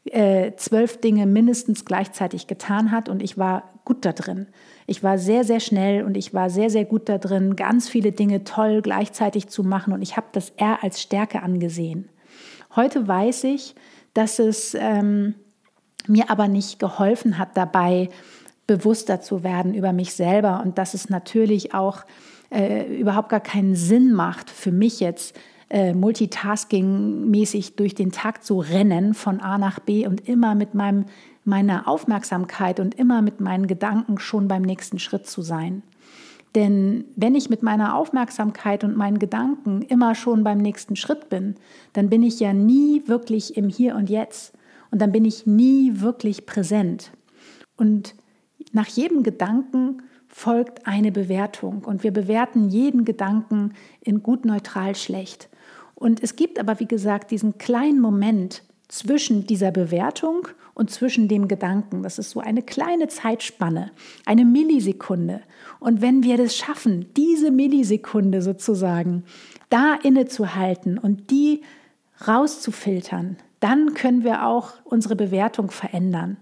äh, 0.05 0.53
zwölf 0.55 0.99
Dinge 0.99 1.25
mindestens 1.25 1.85
gleichzeitig 1.85 2.47
getan 2.47 2.91
hat 2.91 3.09
und 3.09 3.21
ich 3.21 3.37
war 3.37 3.71
gut 3.85 4.03
da 4.05 4.13
drin. 4.13 4.47
Ich 4.87 5.03
war 5.03 5.17
sehr, 5.17 5.43
sehr 5.43 5.59
schnell 5.59 6.03
und 6.03 6.17
ich 6.17 6.33
war 6.33 6.49
sehr, 6.49 6.69
sehr 6.69 6.85
gut 6.85 7.07
da 7.07 7.17
drin, 7.17 7.55
ganz 7.55 7.87
viele 7.87 8.11
Dinge 8.11 8.43
toll 8.43 8.81
gleichzeitig 8.81 9.47
zu 9.49 9.63
machen 9.63 9.93
und 9.93 10.01
ich 10.01 10.17
habe 10.17 10.27
das 10.31 10.49
eher 10.51 10.83
als 10.83 11.01
Stärke 11.01 11.43
angesehen. 11.43 12.09
Heute 12.75 13.07
weiß 13.07 13.43
ich, 13.45 13.75
dass 14.13 14.39
es 14.39 14.75
ähm, 14.79 15.35
mir 16.07 16.29
aber 16.29 16.47
nicht 16.47 16.79
geholfen 16.79 17.37
hat 17.37 17.55
dabei, 17.55 18.09
bewusster 18.67 19.21
zu 19.21 19.43
werden 19.43 19.73
über 19.73 19.93
mich 19.93 20.13
selber 20.13 20.61
und 20.63 20.77
dass 20.77 20.93
es 20.93 21.09
natürlich 21.09 21.73
auch 21.73 22.05
äh, 22.49 22.83
überhaupt 22.97 23.29
gar 23.29 23.39
keinen 23.39 23.75
Sinn 23.75 24.13
macht 24.13 24.49
für 24.49 24.71
mich 24.71 24.99
jetzt, 24.99 25.35
äh, 25.71 25.93
multitasking-mäßig 25.93 27.77
durch 27.77 27.95
den 27.95 28.11
Tag 28.11 28.43
zu 28.43 28.59
rennen 28.59 29.13
von 29.13 29.39
A 29.39 29.57
nach 29.57 29.79
B 29.79 30.05
und 30.05 30.27
immer 30.27 30.53
mit 30.53 30.75
meinem, 30.75 31.05
meiner 31.45 31.87
Aufmerksamkeit 31.87 32.81
und 32.81 32.95
immer 32.95 33.21
mit 33.21 33.39
meinen 33.39 33.67
Gedanken 33.67 34.19
schon 34.19 34.49
beim 34.49 34.63
nächsten 34.63 34.99
Schritt 34.99 35.27
zu 35.27 35.41
sein. 35.41 35.81
Denn 36.55 37.05
wenn 37.15 37.35
ich 37.35 37.49
mit 37.49 37.63
meiner 37.63 37.95
Aufmerksamkeit 37.95 38.83
und 38.83 38.97
meinen 38.97 39.17
Gedanken 39.17 39.81
immer 39.83 40.13
schon 40.13 40.43
beim 40.43 40.57
nächsten 40.57 40.97
Schritt 40.97 41.29
bin, 41.29 41.55
dann 41.93 42.09
bin 42.09 42.21
ich 42.21 42.41
ja 42.41 42.51
nie 42.51 43.03
wirklich 43.07 43.55
im 43.55 43.69
Hier 43.69 43.95
und 43.95 44.09
Jetzt 44.09 44.53
und 44.91 45.01
dann 45.01 45.13
bin 45.13 45.23
ich 45.23 45.47
nie 45.47 46.01
wirklich 46.01 46.45
präsent. 46.45 47.11
Und 47.77 48.15
nach 48.73 48.87
jedem 48.87 49.23
Gedanken 49.23 50.01
folgt 50.27 50.85
eine 50.85 51.13
Bewertung 51.13 51.85
und 51.85 52.03
wir 52.03 52.11
bewerten 52.11 52.67
jeden 52.67 53.05
Gedanken 53.05 53.71
in 54.01 54.21
gut, 54.21 54.43
neutral, 54.43 54.95
schlecht. 54.95 55.47
Und 56.01 56.23
es 56.23 56.35
gibt 56.35 56.57
aber, 56.57 56.79
wie 56.79 56.87
gesagt, 56.87 57.29
diesen 57.29 57.59
kleinen 57.59 57.99
Moment 57.99 58.63
zwischen 58.87 59.45
dieser 59.45 59.69
Bewertung 59.69 60.47
und 60.73 60.89
zwischen 60.89 61.27
dem 61.27 61.47
Gedanken. 61.47 62.01
Das 62.01 62.17
ist 62.17 62.31
so 62.31 62.39
eine 62.39 62.63
kleine 62.63 63.07
Zeitspanne, 63.07 63.91
eine 64.25 64.43
Millisekunde. 64.43 65.41
Und 65.79 66.01
wenn 66.01 66.23
wir 66.23 66.37
das 66.37 66.57
schaffen, 66.57 67.05
diese 67.15 67.51
Millisekunde 67.51 68.41
sozusagen 68.41 69.25
da 69.69 69.93
innezuhalten 69.93 70.97
und 70.97 71.29
die 71.29 71.61
rauszufiltern, 72.27 73.37
dann 73.59 73.93
können 73.93 74.23
wir 74.23 74.47
auch 74.47 74.73
unsere 74.83 75.15
Bewertung 75.15 75.69
verändern 75.69 76.37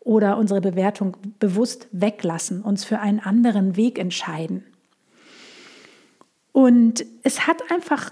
oder 0.00 0.38
unsere 0.38 0.60
Bewertung 0.60 1.16
bewusst 1.38 1.86
weglassen, 1.92 2.62
uns 2.62 2.84
für 2.84 2.98
einen 2.98 3.20
anderen 3.20 3.76
Weg 3.76 4.00
entscheiden. 4.00 4.64
Und 6.50 7.06
es 7.22 7.46
hat 7.46 7.70
einfach 7.70 8.10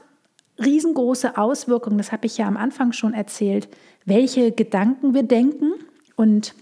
riesengroße 0.64 1.36
Auswirkungen, 1.36 1.98
das 1.98 2.12
habe 2.12 2.26
ich 2.26 2.38
ja 2.38 2.46
am 2.46 2.56
Anfang 2.56 2.92
schon 2.92 3.14
erzählt, 3.14 3.68
welche 4.04 4.52
Gedanken 4.52 5.14
wir 5.14 5.22
denken. 5.22 5.72
Und 6.16 6.54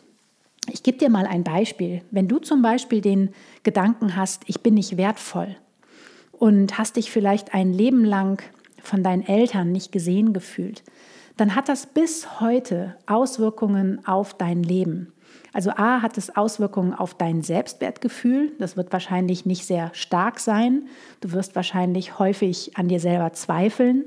ich 0.73 0.83
gebe 0.83 0.99
dir 0.99 1.11
mal 1.11 1.27
ein 1.27 1.45
Beispiel. 1.45 2.03
Wenn 2.11 2.29
du 2.29 2.39
zum 2.39 2.63
Beispiel 2.63 3.01
den 3.01 3.31
Gedanken 3.63 4.17
hast, 4.17 4.43
ich 4.47 4.61
bin 4.61 4.75
nicht 4.75 4.97
wertvoll 4.97 5.57
und 6.33 6.79
hast 6.79 6.97
dich 6.97 7.11
vielleicht 7.11 7.55
ein 7.55 7.73
Leben 7.73 8.05
lang 8.05 8.43
von 8.83 9.03
deinen 9.03 9.27
Eltern 9.27 9.73
nicht 9.73 9.93
gesehen 9.93 10.33
gefühlt, 10.33 10.83
dann 11.37 11.55
hat 11.55 11.69
das 11.69 11.87
bis 11.87 12.41
heute 12.41 12.97
Auswirkungen 13.07 14.07
auf 14.07 14.35
dein 14.35 14.63
Leben. 14.63 15.13
Also 15.53 15.71
A 15.71 16.03
hat 16.03 16.17
es 16.17 16.37
Auswirkungen 16.37 16.95
auf 16.95 17.15
dein 17.15 17.43
Selbstwertgefühl. 17.43 18.53
Das 18.59 18.77
wird 18.77 18.93
wahrscheinlich 18.93 19.47
nicht 19.47 19.67
sehr 19.67 19.91
stark 19.95 20.39
sein. 20.39 20.89
Du 21.21 21.33
wirst 21.33 21.57
wahrscheinlich 21.57 22.19
häufig 22.19 22.77
an 22.77 22.89
dir 22.89 23.01
selber 23.01 23.33
zweifeln. 23.33 24.05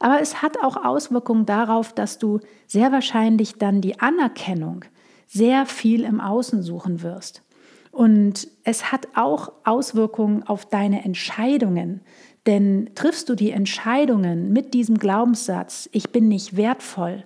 Aber 0.00 0.20
es 0.20 0.42
hat 0.42 0.62
auch 0.62 0.84
Auswirkungen 0.84 1.46
darauf, 1.46 1.92
dass 1.92 2.18
du 2.18 2.40
sehr 2.66 2.92
wahrscheinlich 2.92 3.54
dann 3.54 3.80
die 3.80 3.98
Anerkennung 3.98 4.84
sehr 5.26 5.66
viel 5.66 6.04
im 6.04 6.20
Außen 6.20 6.62
suchen 6.62 7.02
wirst. 7.02 7.42
Und 7.90 8.48
es 8.64 8.92
hat 8.92 9.08
auch 9.14 9.52
Auswirkungen 9.64 10.44
auf 10.44 10.66
deine 10.66 11.04
Entscheidungen. 11.04 12.02
Denn 12.46 12.90
triffst 12.94 13.28
du 13.28 13.34
die 13.34 13.50
Entscheidungen 13.50 14.52
mit 14.52 14.72
diesem 14.72 14.98
Glaubenssatz, 14.98 15.88
ich 15.92 16.10
bin 16.10 16.28
nicht 16.28 16.56
wertvoll, 16.56 17.24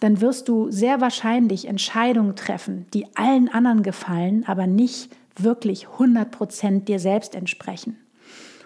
dann 0.00 0.20
wirst 0.20 0.48
du 0.48 0.70
sehr 0.70 1.00
wahrscheinlich 1.00 1.68
Entscheidungen 1.68 2.34
treffen, 2.34 2.86
die 2.94 3.06
allen 3.16 3.48
anderen 3.48 3.82
gefallen, 3.82 4.44
aber 4.46 4.66
nicht 4.66 5.10
wirklich 5.36 5.86
100% 5.86 6.84
dir 6.84 6.98
selbst 6.98 7.34
entsprechen. 7.34 7.96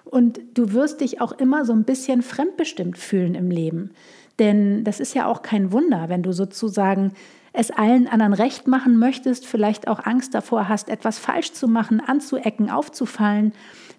Und 0.04 0.40
du 0.54 0.72
wirst 0.72 1.00
dich 1.00 1.20
auch 1.20 1.32
immer 1.32 1.64
so 1.64 1.72
ein 1.72 1.84
bisschen 1.84 2.22
fremdbestimmt 2.22 2.98
fühlen 2.98 3.34
im 3.34 3.50
Leben. 3.50 3.90
Denn 4.38 4.84
das 4.84 5.00
ist 5.00 5.14
ja 5.14 5.26
auch 5.26 5.42
kein 5.42 5.72
Wunder, 5.72 6.08
wenn 6.08 6.22
du 6.22 6.32
sozusagen 6.32 7.12
es 7.52 7.70
allen 7.70 8.08
anderen 8.08 8.34
recht 8.34 8.66
machen 8.66 8.98
möchtest, 8.98 9.46
vielleicht 9.46 9.86
auch 9.86 10.04
Angst 10.04 10.34
davor 10.34 10.68
hast, 10.68 10.88
etwas 10.88 11.18
falsch 11.18 11.52
zu 11.52 11.68
machen, 11.68 12.00
anzuecken, 12.00 12.68
aufzufallen, 12.68 13.52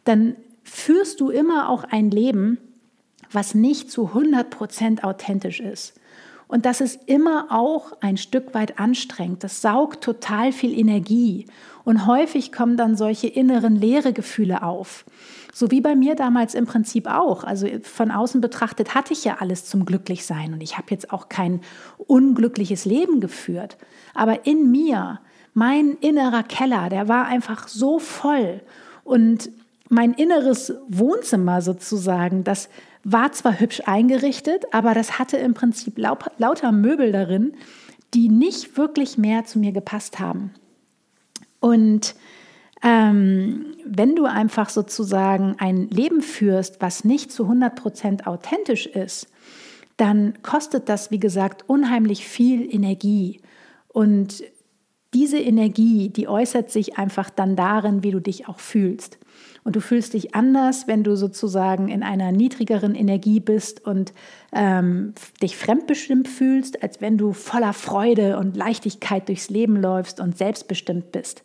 dann 0.04 0.36
führst 0.63 1.22
du 1.22 1.30
immer 1.30 1.70
auch 1.70 1.86
ein 1.86 2.12
Leben, 2.12 2.58
was 3.32 3.56
nicht 3.56 3.89
zu 3.89 4.10
100% 4.10 5.04
authentisch 5.04 5.62
ist. 5.62 6.00
Und 6.55 6.65
das 6.65 6.79
ist 6.79 7.01
immer 7.05 7.47
auch 7.50 7.97
ein 8.00 8.15
Stück 8.15 8.53
weit 8.53 8.79
anstrengend. 8.79 9.43
Das 9.43 9.62
saugt 9.62 10.01
total 10.01 10.53
viel 10.53 10.74
Energie. 10.74 11.47
Und 11.83 12.07
häufig 12.07 12.53
kommen 12.53 12.77
dann 12.77 12.95
solche 12.95 13.27
inneren 13.27 13.75
leere 13.75 14.13
Gefühle 14.13 14.63
auf. 14.63 15.03
So 15.53 15.69
wie 15.69 15.81
bei 15.81 15.97
mir 15.97 16.15
damals 16.15 16.55
im 16.55 16.65
Prinzip 16.65 17.07
auch. 17.07 17.43
Also 17.43 17.67
von 17.83 18.09
außen 18.09 18.39
betrachtet 18.39 18.95
hatte 18.95 19.12
ich 19.12 19.25
ja 19.25 19.39
alles 19.41 19.65
zum 19.65 19.83
Glücklichsein 19.83 20.53
und 20.53 20.63
ich 20.63 20.77
habe 20.77 20.88
jetzt 20.91 21.12
auch 21.12 21.27
kein 21.27 21.59
unglückliches 21.97 22.85
Leben 22.85 23.19
geführt. 23.19 23.75
Aber 24.13 24.45
in 24.45 24.71
mir, 24.71 25.19
mein 25.53 25.97
innerer 26.00 26.43
Keller, 26.43 26.88
der 26.88 27.09
war 27.09 27.25
einfach 27.25 27.67
so 27.67 28.00
voll. 28.00 28.62
Und 29.03 29.50
mein 29.89 30.13
inneres 30.13 30.74
Wohnzimmer 30.88 31.62
sozusagen, 31.62 32.45
das 32.45 32.69
war 33.05 33.31
zwar 33.31 33.59
hübsch 33.59 33.83
eingerichtet, 33.85 34.65
aber 34.74 34.95
das 34.95 35.19
hatte 35.19 35.38
im 35.38 35.53
Prinzip 35.53 35.97
lauter 35.97 36.71
Möbel 36.71 37.12
darin, 37.12 37.53
die 38.15 38.29
nicht 38.29 38.77
wirklich 38.77 39.17
mehr 39.17 39.45
zu 39.45 39.59
mir 39.59 39.71
gepasst 39.71 40.19
haben. 40.19 40.55
Und 41.59 42.15
ähm, 42.81 43.75
wenn 43.85 44.15
du 44.15 44.25
einfach 44.25 44.69
sozusagen 44.69 45.55
ein 45.59 45.88
Leben 45.89 46.21
führst, 46.21 46.81
was 46.81 47.05
nicht 47.05 47.31
zu 47.31 47.43
100% 47.43 48.25
authentisch 48.25 48.88
ist, 48.88 49.27
dann 49.97 50.41
kostet 50.41 50.89
das, 50.89 51.12
wie 51.12 51.19
gesagt, 51.19 51.69
unheimlich 51.69 52.25
viel 52.25 52.74
Energie. 52.74 53.39
Und 53.88 54.43
diese 55.13 55.38
Energie, 55.38 56.09
die 56.09 56.27
äußert 56.27 56.71
sich 56.71 56.97
einfach 56.97 57.29
dann 57.29 57.55
darin, 57.55 58.03
wie 58.03 58.12
du 58.12 58.19
dich 58.19 58.50
auch 58.50 58.59
fühlst. 58.59 59.19
Und 59.63 59.75
du 59.75 59.82
fühlst 59.82 60.13
dich 60.13 60.36
anders, 60.36 60.88
wenn 60.88 61.04
du 61.04 61.15
sozusagen 61.15 61.88
in 61.88 62.04
einer 62.04 62.32
niedrigeren 62.32 62.94
Energie 62.94 63.39
bist 63.39 63.84
und 63.84 64.13
ähm, 64.54 65.13
dich 65.42 65.58
fremdbestimmt 65.58 66.27
fühlst, 66.27 66.84
als 66.84 67.01
wenn 67.01 67.18
du 67.18 67.34
voller 67.34 67.74
Freude 67.74 68.38
und 68.38 68.56
Leichtigkeit 68.56 69.27
durchs 69.27 69.50
Leben 69.50 69.82
läufst 69.82 70.20
und 70.20 70.38
selbstbestimmt 70.38 71.12
bist. 71.12 71.44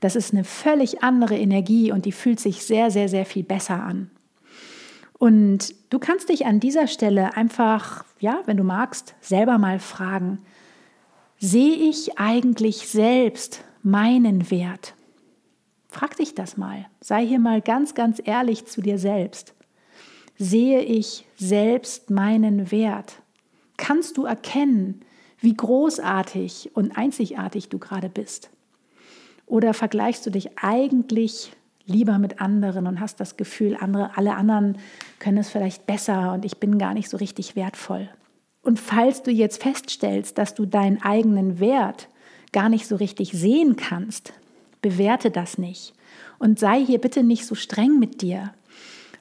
Das 0.00 0.16
ist 0.16 0.32
eine 0.32 0.44
völlig 0.44 1.02
andere 1.02 1.36
Energie 1.36 1.92
und 1.92 2.06
die 2.06 2.12
fühlt 2.12 2.40
sich 2.40 2.64
sehr, 2.64 2.90
sehr, 2.90 3.08
sehr 3.08 3.26
viel 3.26 3.44
besser 3.44 3.82
an. 3.82 4.10
Und 5.18 5.74
du 5.90 5.98
kannst 5.98 6.30
dich 6.30 6.46
an 6.46 6.60
dieser 6.60 6.86
Stelle 6.86 7.36
einfach, 7.36 8.06
ja, 8.20 8.40
wenn 8.46 8.56
du 8.56 8.64
magst, 8.64 9.14
selber 9.20 9.58
mal 9.58 9.78
fragen, 9.78 10.38
sehe 11.38 11.74
ich 11.74 12.18
eigentlich 12.18 12.88
selbst 12.88 13.62
meinen 13.82 14.50
Wert? 14.50 14.94
Frag 15.90 16.16
dich 16.16 16.34
das 16.34 16.56
mal. 16.56 16.86
Sei 17.00 17.26
hier 17.26 17.40
mal 17.40 17.60
ganz, 17.60 17.94
ganz 17.94 18.22
ehrlich 18.24 18.66
zu 18.66 18.80
dir 18.80 18.98
selbst. 18.98 19.54
Sehe 20.38 20.80
ich 20.80 21.26
selbst 21.36 22.10
meinen 22.10 22.70
Wert? 22.70 23.20
Kannst 23.76 24.16
du 24.16 24.24
erkennen, 24.24 25.00
wie 25.40 25.54
großartig 25.54 26.70
und 26.74 26.96
einzigartig 26.96 27.70
du 27.70 27.78
gerade 27.78 28.08
bist? 28.08 28.50
Oder 29.46 29.74
vergleichst 29.74 30.24
du 30.24 30.30
dich 30.30 30.58
eigentlich 30.58 31.52
lieber 31.86 32.18
mit 32.18 32.40
anderen 32.40 32.86
und 32.86 33.00
hast 33.00 33.18
das 33.18 33.36
Gefühl, 33.36 33.76
andere, 33.80 34.16
alle 34.16 34.36
anderen 34.36 34.78
können 35.18 35.38
es 35.38 35.50
vielleicht 35.50 35.86
besser 35.86 36.34
und 36.34 36.44
ich 36.44 36.58
bin 36.58 36.78
gar 36.78 36.94
nicht 36.94 37.08
so 37.08 37.16
richtig 37.16 37.56
wertvoll? 37.56 38.08
Und 38.62 38.78
falls 38.78 39.24
du 39.24 39.32
jetzt 39.32 39.62
feststellst, 39.62 40.38
dass 40.38 40.54
du 40.54 40.66
deinen 40.66 41.02
eigenen 41.02 41.58
Wert 41.58 42.08
gar 42.52 42.68
nicht 42.68 42.86
so 42.86 42.94
richtig 42.94 43.32
sehen 43.32 43.74
kannst, 43.74 44.34
bewerte 44.82 45.30
das 45.30 45.58
nicht 45.58 45.92
und 46.38 46.58
sei 46.58 46.84
hier 46.84 46.98
bitte 46.98 47.22
nicht 47.22 47.46
so 47.46 47.54
streng 47.54 47.98
mit 47.98 48.22
dir. 48.22 48.52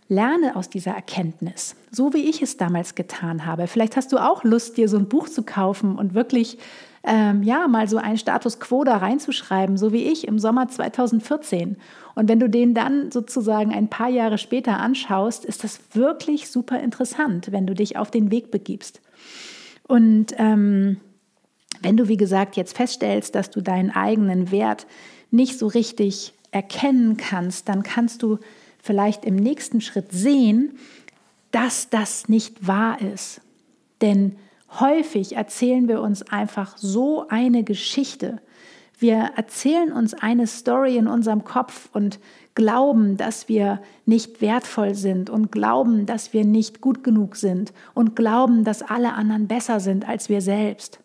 Lerne 0.08 0.56
aus 0.56 0.72
dieser 0.72 0.92
Erkenntnis, 0.92 1.76
so 1.92 2.14
wie 2.14 2.30
ich 2.30 2.42
es 2.42 2.58
damals 2.58 2.96
getan 2.96 3.46
habe. 3.46 3.68
Vielleicht 3.68 3.96
hast 3.96 4.12
du 4.12 4.18
auch 4.18 4.44
Lust, 4.44 4.78
dir 4.78 4.90
so 4.90 4.98
ein 4.98 5.08
Buch 5.08 5.30
zu 5.30 5.44
kaufen 5.44 5.98
und 5.98 6.16
wirklich 6.16 6.58
ähm, 7.04 7.44
ja 7.44 7.68
mal 7.68 7.88
so 7.88 7.98
einen 7.98 8.18
Status 8.18 8.60
quo 8.60 8.84
da 8.84 8.98
reinzuschreiben, 8.98 9.78
so 9.78 9.94
wie 9.94 10.06
ich 10.06 10.28
im 10.28 10.40
Sommer 10.40 10.68
2014. 10.68 11.78
Und 12.16 12.28
wenn 12.28 12.40
du 12.40 12.50
den 12.50 12.74
dann 12.74 13.12
sozusagen 13.12 13.72
ein 13.72 13.88
paar 13.88 14.10
Jahre 14.10 14.38
später 14.38 14.80
anschaust, 14.80 15.46
ist 15.46 15.64
das 15.64 15.80
wirklich 15.94 16.50
super 16.50 16.80
interessant, 16.80 17.52
wenn 17.52 17.68
du 17.68 17.76
dich 17.76 17.98
auf 17.98 18.10
den 18.10 18.32
Weg 18.32 18.50
begibst. 18.50 19.02
Und 19.88 20.34
ähm, 20.38 20.98
wenn 21.82 21.98
du, 21.98 22.08
wie 22.08 22.18
gesagt, 22.18 22.58
jetzt 22.58 22.76
feststellst, 22.76 23.36
dass 23.36 23.52
du 23.52 23.62
deinen 23.62 23.92
eigenen 23.92 24.52
Wert 24.52 24.86
nicht 25.32 25.58
so 25.58 25.68
richtig 25.68 26.34
erkennen 26.52 27.18
kannst, 27.18 27.70
dann 27.70 27.84
kannst 27.84 28.24
du 28.24 28.40
vielleicht 28.82 29.26
im 29.26 29.36
nächsten 29.36 29.82
Schritt 29.82 30.12
sehen, 30.12 30.78
dass 31.52 31.90
das 31.90 32.30
nicht 32.30 32.68
wahr 32.68 33.02
ist. 33.02 33.42
Denn 34.02 34.36
häufig 34.80 35.36
erzählen 35.36 35.88
wir 35.88 36.02
uns 36.02 36.24
einfach 36.24 36.78
so 36.78 37.28
eine 37.28 37.64
Geschichte. 37.64 38.42
Wir 38.98 39.32
erzählen 39.36 39.92
uns 39.92 40.14
eine 40.14 40.48
Story 40.48 40.98
in 40.98 41.08
unserem 41.08 41.44
Kopf 41.44 41.90
und 41.94 42.20
glauben, 42.56 43.16
dass 43.16 43.48
wir 43.48 43.82
nicht 44.06 44.42
wertvoll 44.42 44.94
sind 44.94 45.30
und 45.30 45.52
glauben, 45.52 46.06
dass 46.06 46.34
wir 46.34 46.44
nicht 46.44 46.82
gut 46.82 47.04
genug 47.04 47.38
sind 47.38 47.72
und 47.94 48.16
glauben, 48.16 48.64
dass 48.64 48.82
alle 48.82 49.14
anderen 49.14 49.48
besser 49.48 49.80
sind 49.80 50.08
als 50.08 50.28
wir 50.28 50.42
selbst. 50.42 51.00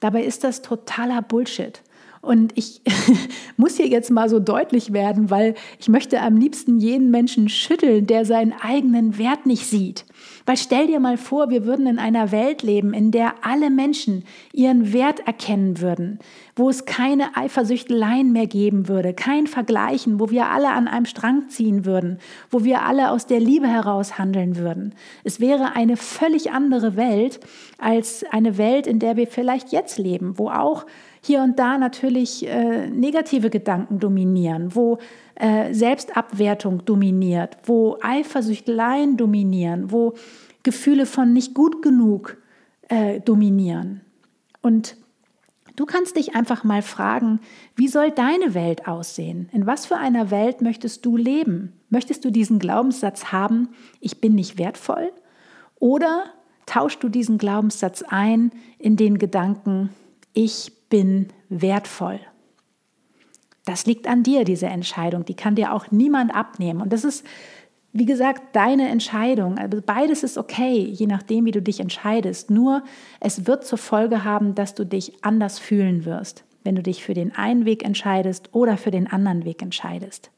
Dabei 0.00 0.24
ist 0.24 0.44
das 0.44 0.62
totaler 0.62 1.20
Bullshit. 1.20 1.82
Und 2.24 2.52
ich 2.56 2.80
muss 3.56 3.76
hier 3.76 3.88
jetzt 3.88 4.10
mal 4.10 4.28
so 4.28 4.40
deutlich 4.40 4.92
werden, 4.92 5.30
weil 5.30 5.54
ich 5.78 5.88
möchte 5.88 6.20
am 6.20 6.36
liebsten 6.36 6.78
jeden 6.78 7.10
Menschen 7.10 7.48
schütteln, 7.48 8.06
der 8.06 8.24
seinen 8.24 8.52
eigenen 8.52 9.18
Wert 9.18 9.46
nicht 9.46 9.66
sieht. 9.66 10.04
Weil 10.46 10.56
stell 10.56 10.86
dir 10.86 11.00
mal 11.00 11.16
vor, 11.16 11.48
wir 11.50 11.64
würden 11.64 11.86
in 11.86 11.98
einer 11.98 12.30
Welt 12.30 12.62
leben, 12.62 12.92
in 12.92 13.10
der 13.10 13.34
alle 13.42 13.70
Menschen 13.70 14.24
ihren 14.52 14.92
Wert 14.92 15.26
erkennen 15.26 15.80
würden, 15.80 16.18
wo 16.54 16.68
es 16.68 16.84
keine 16.84 17.36
Eifersüchteleien 17.36 18.32
mehr 18.32 18.46
geben 18.46 18.88
würde, 18.88 19.14
kein 19.14 19.46
Vergleichen, 19.46 20.20
wo 20.20 20.30
wir 20.30 20.48
alle 20.48 20.70
an 20.70 20.86
einem 20.86 21.06
Strang 21.06 21.48
ziehen 21.48 21.84
würden, 21.84 22.18
wo 22.50 22.64
wir 22.64 22.82
alle 22.82 23.10
aus 23.10 23.26
der 23.26 23.40
Liebe 23.40 23.66
heraus 23.66 24.18
handeln 24.18 24.56
würden. 24.56 24.94
Es 25.24 25.40
wäre 25.40 25.74
eine 25.74 25.96
völlig 25.96 26.52
andere 26.52 26.96
Welt 26.96 27.40
als 27.78 28.24
eine 28.30 28.58
Welt, 28.58 28.86
in 28.86 28.98
der 28.98 29.16
wir 29.16 29.26
vielleicht 29.26 29.72
jetzt 29.72 29.98
leben, 29.98 30.38
wo 30.38 30.50
auch 30.50 30.84
hier 31.24 31.42
und 31.42 31.58
da 31.58 31.78
natürlich 31.78 32.46
äh, 32.46 32.88
negative 32.88 33.48
Gedanken 33.48 33.98
dominieren, 33.98 34.74
wo 34.74 34.98
äh, 35.36 35.72
Selbstabwertung 35.72 36.84
dominiert, 36.84 37.56
wo 37.64 37.98
Eifersüchteleien 38.02 39.16
dominieren, 39.16 39.90
wo 39.90 40.14
Gefühle 40.62 41.06
von 41.06 41.32
nicht 41.32 41.54
gut 41.54 41.80
genug 41.80 42.36
äh, 42.88 43.20
dominieren. 43.20 44.02
Und 44.60 44.96
du 45.76 45.86
kannst 45.86 46.16
dich 46.16 46.34
einfach 46.34 46.62
mal 46.62 46.82
fragen, 46.82 47.40
wie 47.74 47.88
soll 47.88 48.10
deine 48.10 48.52
Welt 48.52 48.86
aussehen? 48.86 49.48
In 49.52 49.66
was 49.66 49.86
für 49.86 49.96
einer 49.96 50.30
Welt 50.30 50.60
möchtest 50.60 51.06
du 51.06 51.16
leben? 51.16 51.72
Möchtest 51.88 52.24
du 52.26 52.30
diesen 52.30 52.58
Glaubenssatz 52.58 53.32
haben, 53.32 53.70
ich 54.00 54.20
bin 54.20 54.34
nicht 54.34 54.58
wertvoll? 54.58 55.10
Oder 55.76 56.24
tauschst 56.66 57.02
du 57.02 57.08
diesen 57.08 57.38
Glaubenssatz 57.38 58.02
ein 58.06 58.52
in 58.78 58.96
den 58.96 59.18
Gedanken, 59.18 59.90
ich 60.34 60.72
bin 60.94 61.26
wertvoll. 61.48 62.20
Das 63.64 63.84
liegt 63.84 64.06
an 64.06 64.22
dir, 64.22 64.44
diese 64.44 64.66
Entscheidung. 64.66 65.24
Die 65.24 65.34
kann 65.34 65.56
dir 65.56 65.72
auch 65.72 65.90
niemand 65.90 66.32
abnehmen. 66.32 66.80
Und 66.80 66.92
das 66.92 67.02
ist, 67.02 67.26
wie 67.92 68.04
gesagt, 68.04 68.54
deine 68.54 68.88
Entscheidung. 68.88 69.58
Also 69.58 69.80
beides 69.84 70.22
ist 70.22 70.38
okay, 70.38 70.78
je 70.78 71.08
nachdem, 71.08 71.46
wie 71.46 71.50
du 71.50 71.60
dich 71.60 71.80
entscheidest. 71.80 72.48
Nur 72.48 72.84
es 73.18 73.44
wird 73.48 73.66
zur 73.66 73.78
Folge 73.78 74.22
haben, 74.22 74.54
dass 74.54 74.76
du 74.76 74.86
dich 74.86 75.24
anders 75.24 75.58
fühlen 75.58 76.04
wirst, 76.04 76.44
wenn 76.62 76.76
du 76.76 76.82
dich 76.84 77.02
für 77.02 77.14
den 77.14 77.34
einen 77.34 77.64
Weg 77.64 77.84
entscheidest 77.84 78.50
oder 78.54 78.76
für 78.76 78.92
den 78.92 79.08
anderen 79.08 79.44
Weg 79.44 79.62
entscheidest. 79.62 80.30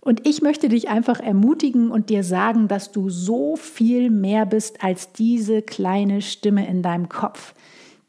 Und 0.00 0.24
ich 0.24 0.40
möchte 0.40 0.68
dich 0.68 0.88
einfach 0.88 1.18
ermutigen 1.18 1.90
und 1.90 2.10
dir 2.10 2.22
sagen, 2.22 2.68
dass 2.68 2.92
du 2.92 3.10
so 3.10 3.56
viel 3.56 4.08
mehr 4.10 4.46
bist 4.46 4.84
als 4.84 5.12
diese 5.12 5.62
kleine 5.62 6.22
Stimme 6.22 6.64
in 6.68 6.80
deinem 6.80 7.08
Kopf 7.08 7.54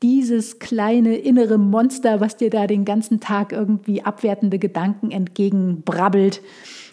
dieses 0.01 0.59
kleine 0.59 1.17
innere 1.17 1.57
Monster, 1.57 2.19
was 2.19 2.37
dir 2.37 2.49
da 2.49 2.67
den 2.67 2.85
ganzen 2.85 3.19
Tag 3.19 3.51
irgendwie 3.51 4.01
abwertende 4.01 4.59
Gedanken 4.59 5.11
entgegenbrabbelt, 5.11 6.41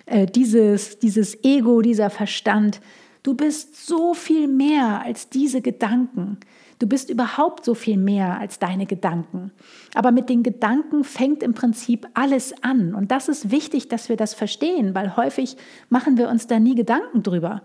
äh, 0.07 0.27
dieses, 0.27 0.99
dieses 0.99 1.43
Ego, 1.45 1.83
dieser 1.83 2.11
Verstand. 2.11 2.81
Du 3.23 3.35
bist 3.35 3.87
so 3.87 4.15
viel 4.15 4.49
mehr 4.49 5.03
als 5.03 5.29
diese 5.29 5.61
Gedanken. 5.61 6.39
Du 6.79 6.87
bist 6.87 7.09
überhaupt 7.09 7.65
so 7.65 7.75
viel 7.75 7.97
mehr 7.97 8.39
als 8.39 8.59
deine 8.59 8.87
Gedanken. 8.87 9.51
Aber 9.95 10.13
mit 10.13 10.29
den 10.29 10.43
Gedanken 10.43 11.05
fängt 11.05 11.43
im 11.43 11.55
Prinzip 11.55 12.07
alles 12.13 12.53
an. 12.63 12.95
Und 12.95 13.11
das 13.11 13.29
ist 13.29 13.51
wichtig, 13.51 13.89
dass 13.89 14.09
wir 14.09 14.17
das 14.17 14.35
verstehen, 14.35 14.95
weil 14.95 15.17
häufig 15.17 15.57
machen 15.89 16.19
wir 16.19 16.29
uns 16.29 16.47
da 16.47 16.59
nie 16.59 16.75
Gedanken 16.75 17.23
drüber. 17.23 17.63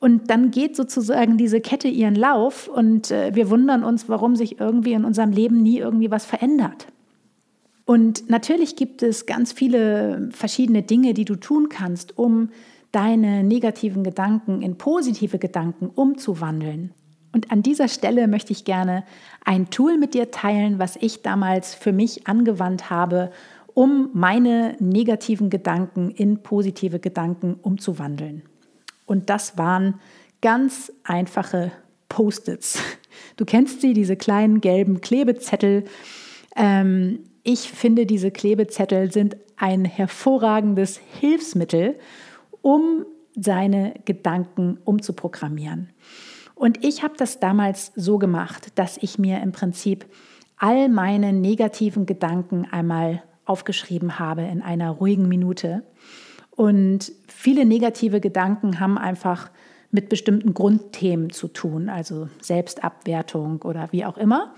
Und 0.00 0.30
dann 0.30 0.50
geht 0.50 0.76
sozusagen 0.76 1.36
diese 1.36 1.60
Kette 1.60 1.88
ihren 1.88 2.14
Lauf 2.14 2.68
und 2.68 3.10
äh, 3.10 3.34
wir 3.34 3.50
wundern 3.50 3.84
uns, 3.84 4.08
warum 4.08 4.34
sich 4.34 4.58
irgendwie 4.58 4.94
in 4.94 5.04
unserem 5.04 5.30
Leben 5.30 5.62
nie 5.62 5.78
irgendwie 5.78 6.10
was 6.10 6.24
verändert. 6.24 6.86
Und 7.84 8.30
natürlich 8.30 8.76
gibt 8.76 9.02
es 9.02 9.26
ganz 9.26 9.52
viele 9.52 10.30
verschiedene 10.32 10.82
Dinge, 10.82 11.12
die 11.12 11.24
du 11.24 11.36
tun 11.36 11.68
kannst, 11.68 12.16
um 12.16 12.48
deine 12.92 13.44
negativen 13.44 14.02
Gedanken 14.02 14.62
in 14.62 14.78
positive 14.78 15.38
Gedanken 15.38 15.88
umzuwandeln. 15.88 16.92
Und 17.32 17.52
an 17.52 17.62
dieser 17.62 17.88
Stelle 17.88 18.26
möchte 18.26 18.52
ich 18.52 18.64
gerne 18.64 19.04
ein 19.44 19.70
Tool 19.70 19.98
mit 19.98 20.14
dir 20.14 20.30
teilen, 20.30 20.78
was 20.78 20.96
ich 20.96 21.22
damals 21.22 21.74
für 21.74 21.92
mich 21.92 22.26
angewandt 22.26 22.90
habe, 22.90 23.30
um 23.74 24.10
meine 24.14 24.76
negativen 24.80 25.50
Gedanken 25.50 26.10
in 26.10 26.42
positive 26.42 26.98
Gedanken 26.98 27.54
umzuwandeln. 27.60 28.42
Und 29.10 29.28
das 29.28 29.58
waren 29.58 29.98
ganz 30.40 30.92
einfache 31.02 31.72
Post-its. 32.08 32.78
Du 33.36 33.44
kennst 33.44 33.80
sie, 33.80 33.92
diese 33.92 34.14
kleinen 34.14 34.60
gelben 34.60 35.00
Klebezettel. 35.00 35.84
Ähm, 36.54 37.24
ich 37.42 37.72
finde, 37.72 38.06
diese 38.06 38.30
Klebezettel 38.30 39.10
sind 39.10 39.36
ein 39.56 39.84
hervorragendes 39.84 41.00
Hilfsmittel, 41.18 41.98
um 42.62 43.04
seine 43.34 43.94
Gedanken 44.04 44.78
umzuprogrammieren. 44.84 45.90
Und 46.54 46.84
ich 46.84 47.02
habe 47.02 47.14
das 47.16 47.40
damals 47.40 47.90
so 47.96 48.16
gemacht, 48.16 48.68
dass 48.76 48.96
ich 48.96 49.18
mir 49.18 49.42
im 49.42 49.50
Prinzip 49.50 50.06
all 50.56 50.88
meine 50.88 51.32
negativen 51.32 52.06
Gedanken 52.06 52.64
einmal 52.70 53.24
aufgeschrieben 53.44 54.20
habe 54.20 54.42
in 54.42 54.62
einer 54.62 54.90
ruhigen 54.90 55.26
Minute 55.26 55.82
und 56.60 57.10
viele 57.26 57.64
negative 57.64 58.20
Gedanken 58.20 58.80
haben 58.80 58.98
einfach 58.98 59.50
mit 59.92 60.10
bestimmten 60.10 60.52
Grundthemen 60.52 61.30
zu 61.30 61.48
tun, 61.48 61.88
also 61.88 62.28
Selbstabwertung 62.42 63.62
oder 63.62 63.88
wie 63.92 64.04
auch 64.04 64.18
immer. 64.18 64.52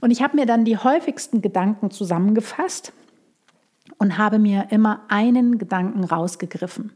Und 0.00 0.10
ich 0.12 0.22
habe 0.22 0.34
mir 0.34 0.46
dann 0.46 0.64
die 0.64 0.78
häufigsten 0.78 1.42
Gedanken 1.42 1.90
zusammengefasst 1.90 2.94
und 3.98 4.16
habe 4.16 4.38
mir 4.38 4.68
immer 4.70 5.02
einen 5.08 5.58
Gedanken 5.58 6.04
rausgegriffen. 6.04 6.92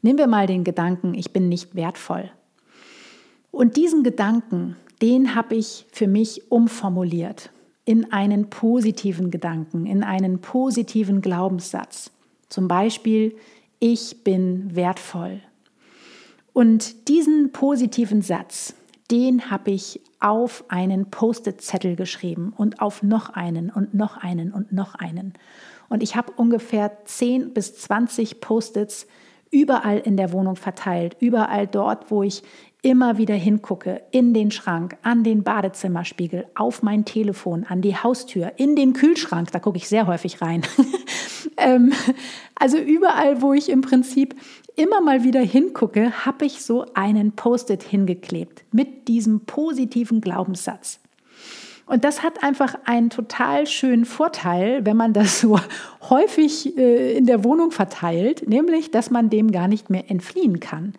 Nehmen 0.00 0.18
wir 0.18 0.26
mal 0.26 0.46
den 0.46 0.64
Gedanken, 0.64 1.12
ich 1.12 1.34
bin 1.34 1.50
nicht 1.50 1.74
wertvoll. 1.74 2.30
Und 3.50 3.76
diesen 3.76 4.04
Gedanken, 4.04 4.74
den 5.02 5.34
habe 5.34 5.54
ich 5.54 5.84
für 5.92 6.06
mich 6.06 6.50
umformuliert 6.50 7.50
in 7.84 8.10
einen 8.10 8.48
positiven 8.48 9.30
Gedanken, 9.30 9.84
in 9.84 10.02
einen 10.02 10.40
positiven 10.40 11.20
Glaubenssatz. 11.20 12.10
Zum 12.48 12.68
Beispiel, 12.68 13.36
ich 13.82 14.22
bin 14.22 14.76
wertvoll. 14.76 15.40
Und 16.52 17.08
diesen 17.08 17.50
positiven 17.50 18.22
Satz, 18.22 18.74
den 19.10 19.50
habe 19.50 19.72
ich 19.72 20.00
auf 20.20 20.64
einen 20.68 21.10
Post-it-Zettel 21.10 21.96
geschrieben 21.96 22.52
und 22.56 22.80
auf 22.80 23.02
noch 23.02 23.30
einen 23.30 23.70
und 23.70 23.92
noch 23.92 24.16
einen 24.16 24.52
und 24.52 24.70
noch 24.72 24.94
einen. 24.94 25.34
Und 25.88 26.04
ich 26.04 26.14
habe 26.14 26.30
ungefähr 26.36 27.04
10 27.06 27.54
bis 27.54 27.74
20 27.74 28.40
Post-its 28.40 29.08
überall 29.52 29.98
in 29.98 30.16
der 30.16 30.32
Wohnung 30.32 30.56
verteilt, 30.56 31.16
überall 31.20 31.68
dort, 31.68 32.10
wo 32.10 32.24
ich 32.24 32.42
immer 32.82 33.16
wieder 33.16 33.36
hingucke, 33.36 34.02
in 34.10 34.34
den 34.34 34.50
Schrank, 34.50 34.96
an 35.02 35.22
den 35.22 35.44
Badezimmerspiegel, 35.44 36.46
auf 36.56 36.82
mein 36.82 37.04
Telefon, 37.04 37.64
an 37.68 37.80
die 37.80 37.96
Haustür, 37.96 38.52
in 38.56 38.74
den 38.74 38.92
Kühlschrank, 38.92 39.52
da 39.52 39.60
gucke 39.60 39.76
ich 39.76 39.88
sehr 39.88 40.08
häufig 40.08 40.42
rein. 40.42 40.62
ähm, 41.58 41.92
also 42.56 42.78
überall, 42.78 43.40
wo 43.40 43.52
ich 43.52 43.68
im 43.68 43.82
Prinzip 43.82 44.34
immer 44.74 45.00
mal 45.00 45.22
wieder 45.22 45.40
hingucke, 45.40 46.26
habe 46.26 46.44
ich 46.44 46.62
so 46.62 46.86
einen 46.94 47.32
Post-it 47.32 47.84
hingeklebt 47.84 48.64
mit 48.72 49.06
diesem 49.06 49.40
positiven 49.40 50.20
Glaubenssatz. 50.20 50.98
Und 51.92 52.04
das 52.04 52.22
hat 52.22 52.42
einfach 52.42 52.74
einen 52.86 53.10
total 53.10 53.66
schönen 53.66 54.06
Vorteil, 54.06 54.86
wenn 54.86 54.96
man 54.96 55.12
das 55.12 55.40
so 55.42 55.60
häufig 56.08 56.78
äh, 56.78 57.18
in 57.18 57.26
der 57.26 57.44
Wohnung 57.44 57.70
verteilt, 57.70 58.48
nämlich, 58.48 58.90
dass 58.90 59.10
man 59.10 59.28
dem 59.28 59.52
gar 59.52 59.68
nicht 59.68 59.90
mehr 59.90 60.10
entfliehen 60.10 60.58
kann. 60.58 60.94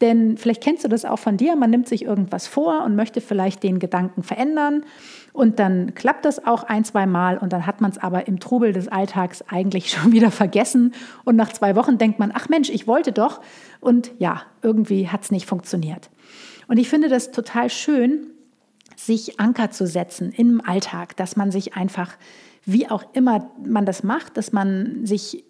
Denn 0.00 0.36
vielleicht 0.36 0.60
kennst 0.60 0.82
du 0.82 0.88
das 0.88 1.04
auch 1.04 1.20
von 1.20 1.36
dir, 1.36 1.54
man 1.54 1.70
nimmt 1.70 1.86
sich 1.86 2.04
irgendwas 2.04 2.48
vor 2.48 2.82
und 2.84 2.96
möchte 2.96 3.20
vielleicht 3.20 3.62
den 3.62 3.78
Gedanken 3.78 4.24
verändern 4.24 4.84
und 5.32 5.60
dann 5.60 5.94
klappt 5.94 6.24
das 6.24 6.44
auch 6.44 6.64
ein, 6.64 6.84
zwei 6.84 7.06
Mal 7.06 7.38
und 7.38 7.52
dann 7.52 7.64
hat 7.64 7.80
man 7.80 7.92
es 7.92 7.98
aber 7.98 8.26
im 8.26 8.40
Trubel 8.40 8.72
des 8.72 8.88
Alltags 8.88 9.44
eigentlich 9.48 9.90
schon 9.92 10.10
wieder 10.10 10.32
vergessen 10.32 10.94
und 11.22 11.36
nach 11.36 11.52
zwei 11.52 11.76
Wochen 11.76 11.96
denkt 11.96 12.18
man, 12.18 12.32
ach 12.34 12.48
Mensch, 12.48 12.70
ich 12.70 12.88
wollte 12.88 13.12
doch 13.12 13.40
und 13.80 14.10
ja, 14.18 14.42
irgendwie 14.62 15.08
hat 15.08 15.22
es 15.22 15.30
nicht 15.30 15.46
funktioniert. 15.46 16.10
Und 16.66 16.78
ich 16.78 16.88
finde 16.88 17.08
das 17.08 17.30
total 17.30 17.70
schön, 17.70 18.33
sich 19.06 19.40
Anker 19.40 19.70
zu 19.70 19.86
setzen 19.86 20.32
im 20.32 20.60
Alltag, 20.64 21.16
dass 21.16 21.36
man 21.36 21.50
sich 21.50 21.74
einfach, 21.74 22.16
wie 22.64 22.88
auch 22.90 23.04
immer 23.12 23.50
man 23.64 23.86
das 23.86 24.02
macht, 24.02 24.36
dass 24.36 24.52
man 24.52 25.04
sich 25.04 25.44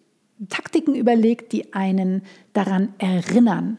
Taktiken 0.49 0.95
überlegt, 0.95 1.53
die 1.53 1.75
einen 1.75 2.23
daran 2.53 2.95
erinnern. 2.99 3.79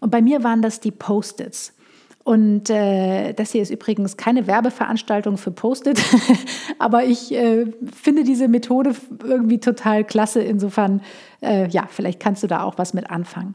Und 0.00 0.10
bei 0.10 0.22
mir 0.22 0.42
waren 0.42 0.62
das 0.62 0.80
die 0.80 0.90
Post-its. 0.90 1.74
Und 2.22 2.68
äh, 2.70 3.32
das 3.32 3.52
hier 3.52 3.62
ist 3.62 3.70
übrigens 3.70 4.16
keine 4.16 4.46
Werbeveranstaltung 4.46 5.38
für 5.38 5.50
Post-it, 5.50 6.00
aber 6.78 7.04
ich 7.04 7.32
äh, 7.32 7.66
finde 7.92 8.24
diese 8.24 8.46
Methode 8.46 8.94
irgendwie 9.24 9.58
total 9.58 10.04
klasse. 10.04 10.42
Insofern, 10.42 11.00
äh, 11.42 11.68
ja, 11.68 11.86
vielleicht 11.88 12.20
kannst 12.20 12.42
du 12.42 12.46
da 12.46 12.62
auch 12.62 12.76
was 12.78 12.94
mit 12.94 13.10
anfangen. 13.10 13.54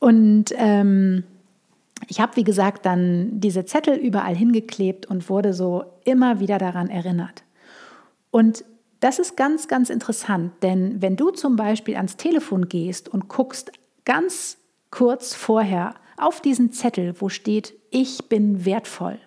Und 0.00 0.46
ähm, 0.56 1.24
ich 2.06 2.20
habe, 2.20 2.36
wie 2.36 2.44
gesagt, 2.44 2.86
dann 2.86 3.40
diese 3.40 3.64
Zettel 3.64 3.96
überall 3.96 4.36
hingeklebt 4.36 5.06
und 5.06 5.28
wurde 5.28 5.52
so 5.52 5.84
immer 6.04 6.40
wieder 6.40 6.58
daran 6.58 6.88
erinnert. 6.88 7.42
Und 8.30 8.64
das 9.00 9.18
ist 9.18 9.36
ganz, 9.36 9.68
ganz 9.68 9.90
interessant, 9.90 10.52
denn 10.62 11.00
wenn 11.00 11.16
du 11.16 11.30
zum 11.30 11.56
Beispiel 11.56 11.96
ans 11.96 12.16
Telefon 12.16 12.68
gehst 12.68 13.08
und 13.08 13.28
guckst 13.28 13.72
ganz 14.04 14.58
kurz 14.90 15.34
vorher 15.34 15.94
auf 16.16 16.40
diesen 16.40 16.72
Zettel, 16.72 17.14
wo 17.20 17.28
steht, 17.28 17.74
ich 17.90 18.28
bin 18.28 18.64
wertvoll, 18.64 19.18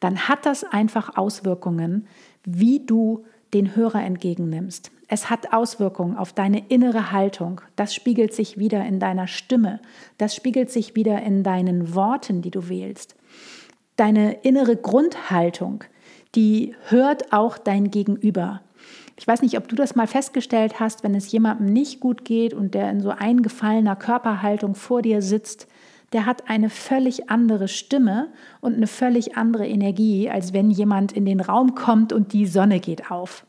dann 0.00 0.28
hat 0.28 0.46
das 0.46 0.64
einfach 0.64 1.16
Auswirkungen, 1.16 2.06
wie 2.44 2.84
du 2.84 3.24
den 3.54 3.74
Hörer 3.74 4.02
entgegennimmst. 4.02 4.90
Es 5.10 5.30
hat 5.30 5.54
Auswirkungen 5.54 6.16
auf 6.16 6.34
deine 6.34 6.68
innere 6.68 7.12
Haltung. 7.12 7.62
Das 7.76 7.94
spiegelt 7.94 8.34
sich 8.34 8.58
wieder 8.58 8.84
in 8.84 9.00
deiner 9.00 9.26
Stimme. 9.26 9.80
Das 10.18 10.34
spiegelt 10.34 10.70
sich 10.70 10.94
wieder 10.94 11.22
in 11.22 11.42
deinen 11.42 11.94
Worten, 11.94 12.42
die 12.42 12.50
du 12.50 12.68
wählst. 12.68 13.16
Deine 13.96 14.34
innere 14.42 14.76
Grundhaltung, 14.76 15.82
die 16.34 16.74
hört 16.88 17.32
auch 17.32 17.56
dein 17.56 17.90
Gegenüber. 17.90 18.60
Ich 19.16 19.26
weiß 19.26 19.42
nicht, 19.42 19.56
ob 19.56 19.66
du 19.66 19.74
das 19.74 19.96
mal 19.96 20.06
festgestellt 20.06 20.78
hast, 20.78 21.02
wenn 21.02 21.14
es 21.14 21.32
jemandem 21.32 21.72
nicht 21.72 22.00
gut 22.00 22.24
geht 22.24 22.54
und 22.54 22.74
der 22.74 22.90
in 22.90 23.00
so 23.00 23.10
eingefallener 23.10 23.96
Körperhaltung 23.96 24.74
vor 24.74 25.02
dir 25.02 25.22
sitzt, 25.22 25.66
der 26.12 26.26
hat 26.26 26.48
eine 26.48 26.70
völlig 26.70 27.28
andere 27.28 27.66
Stimme 27.66 28.28
und 28.60 28.74
eine 28.74 28.86
völlig 28.86 29.36
andere 29.36 29.66
Energie, 29.66 30.30
als 30.30 30.52
wenn 30.52 30.70
jemand 30.70 31.12
in 31.12 31.24
den 31.24 31.40
Raum 31.40 31.74
kommt 31.74 32.12
und 32.12 32.32
die 32.32 32.46
Sonne 32.46 32.78
geht 32.78 33.10
auf. 33.10 33.44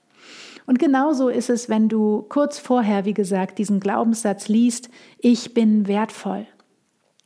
Und 0.69 0.77
genauso 0.77 1.29
ist 1.29 1.49
es, 1.49 1.67
wenn 1.67 1.89
du 1.89 2.27
kurz 2.29 2.59
vorher, 2.59 3.03
wie 3.03 3.15
gesagt, 3.15 3.57
diesen 3.57 3.79
Glaubenssatz 3.79 4.49
liest, 4.49 4.91
ich 5.17 5.55
bin 5.55 5.87
wertvoll. 5.87 6.45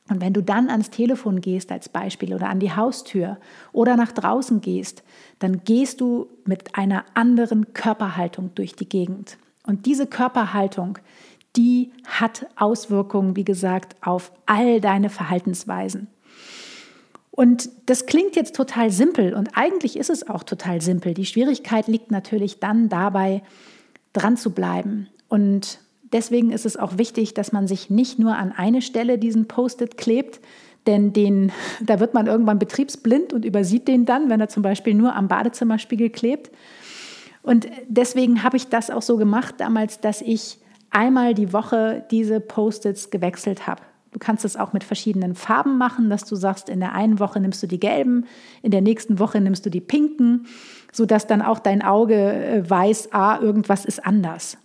Und 0.09 0.21
wenn 0.21 0.31
du 0.31 0.41
dann 0.41 0.69
ans 0.69 0.91
Telefon 0.91 1.41
gehst 1.41 1.69
als 1.69 1.89
Beispiel 1.89 2.33
oder 2.33 2.47
an 2.47 2.61
die 2.61 2.73
Haustür 2.73 3.37
oder 3.73 3.97
nach 3.97 4.13
draußen 4.13 4.61
gehst, 4.61 5.03
dann 5.39 5.65
gehst 5.65 5.99
du 5.99 6.29
mit 6.45 6.75
einer 6.75 7.03
anderen 7.15 7.73
Körperhaltung 7.73 8.51
durch 8.55 8.77
die 8.77 8.87
Gegend. 8.87 9.37
Und 9.67 9.87
diese 9.87 10.07
Körperhaltung, 10.07 10.99
die 11.57 11.91
hat 12.05 12.47
Auswirkungen, 12.55 13.35
wie 13.35 13.43
gesagt, 13.43 13.97
auf 13.99 14.31
all 14.45 14.79
deine 14.79 15.09
Verhaltensweisen. 15.09 16.07
Und 17.35 17.69
das 17.87 18.05
klingt 18.05 18.35
jetzt 18.35 18.55
total 18.55 18.91
simpel 18.91 19.33
und 19.33 19.49
eigentlich 19.55 19.97
ist 19.97 20.11
es 20.11 20.29
auch 20.29 20.43
total 20.43 20.81
simpel. 20.81 21.15
Die 21.15 21.25
Schwierigkeit 21.25 21.87
liegt 21.87 22.11
natürlich 22.11 22.59
dann 22.59 22.89
dabei, 22.89 23.41
dran 24.13 24.37
zu 24.37 24.51
bleiben. 24.51 25.07
Und 25.29 25.79
deswegen 26.11 26.51
ist 26.51 26.67
es 26.67 26.77
auch 26.77 26.99
wichtig, 26.99 27.33
dass 27.33 27.51
man 27.51 27.67
sich 27.67 27.89
nicht 27.89 28.19
nur 28.19 28.37
an 28.37 28.51
eine 28.51 28.83
Stelle 28.83 29.17
diesen 29.17 29.47
Post-it 29.47 29.97
klebt, 29.97 30.41
denn 30.85 31.11
den, 31.11 31.51
da 31.81 31.99
wird 31.99 32.13
man 32.13 32.27
irgendwann 32.27 32.59
betriebsblind 32.59 33.33
und 33.33 33.45
übersieht 33.45 33.87
den 33.87 34.05
dann, 34.05 34.29
wenn 34.29 34.39
er 34.39 34.49
zum 34.49 34.61
Beispiel 34.61 34.93
nur 34.93 35.15
am 35.15 35.27
Badezimmerspiegel 35.27 36.11
klebt. 36.11 36.51
Und 37.41 37.67
deswegen 37.87 38.43
habe 38.43 38.57
ich 38.57 38.67
das 38.67 38.91
auch 38.91 39.01
so 39.01 39.17
gemacht 39.17 39.55
damals, 39.57 39.99
dass 39.99 40.21
ich 40.21 40.59
einmal 40.91 41.33
die 41.33 41.51
Woche 41.51 42.05
diese 42.11 42.39
Post-its 42.39 43.09
gewechselt 43.09 43.65
habe. 43.65 43.81
Du 44.13 44.19
kannst 44.19 44.45
es 44.45 44.55
auch 44.55 44.73
mit 44.73 44.83
verschiedenen 44.83 45.35
Farben 45.35 45.77
machen, 45.77 46.09
dass 46.09 46.23
du 46.23 46.35
sagst, 46.35 46.69
in 46.69 46.79
der 46.79 46.93
einen 46.93 47.19
Woche 47.19 47.39
nimmst 47.39 47.61
du 47.63 47.67
die 47.67 47.79
gelben, 47.79 48.25
in 48.61 48.71
der 48.71 48.81
nächsten 48.81 49.19
Woche 49.19 49.41
nimmst 49.41 49.65
du 49.65 49.69
die 49.69 49.81
pinken, 49.81 50.45
sodass 50.91 51.27
dann 51.27 51.41
auch 51.41 51.59
dein 51.59 51.81
Auge 51.81 52.15
äh, 52.15 52.69
weiß, 52.69 53.11
ah, 53.11 53.39
irgendwas 53.41 53.85
ist 53.85 54.05
anders. 54.05 54.57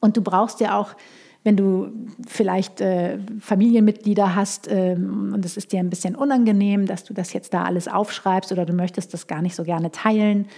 Und 0.00 0.16
du 0.16 0.22
brauchst 0.22 0.60
ja 0.60 0.76
auch, 0.76 0.94
wenn 1.42 1.56
du 1.56 1.90
vielleicht 2.28 2.80
äh, 2.80 3.18
Familienmitglieder 3.40 4.34
hast 4.34 4.68
ähm, 4.70 5.32
und 5.34 5.44
es 5.44 5.56
ist 5.56 5.72
dir 5.72 5.80
ein 5.80 5.88
bisschen 5.88 6.14
unangenehm, 6.14 6.84
dass 6.86 7.04
du 7.04 7.14
das 7.14 7.32
jetzt 7.32 7.54
da 7.54 7.64
alles 7.64 7.88
aufschreibst 7.88 8.52
oder 8.52 8.66
du 8.66 8.74
möchtest 8.74 9.14
das 9.14 9.26
gar 9.26 9.40
nicht 9.40 9.56
so 9.56 9.64
gerne 9.64 9.90
teilen, 9.90 10.48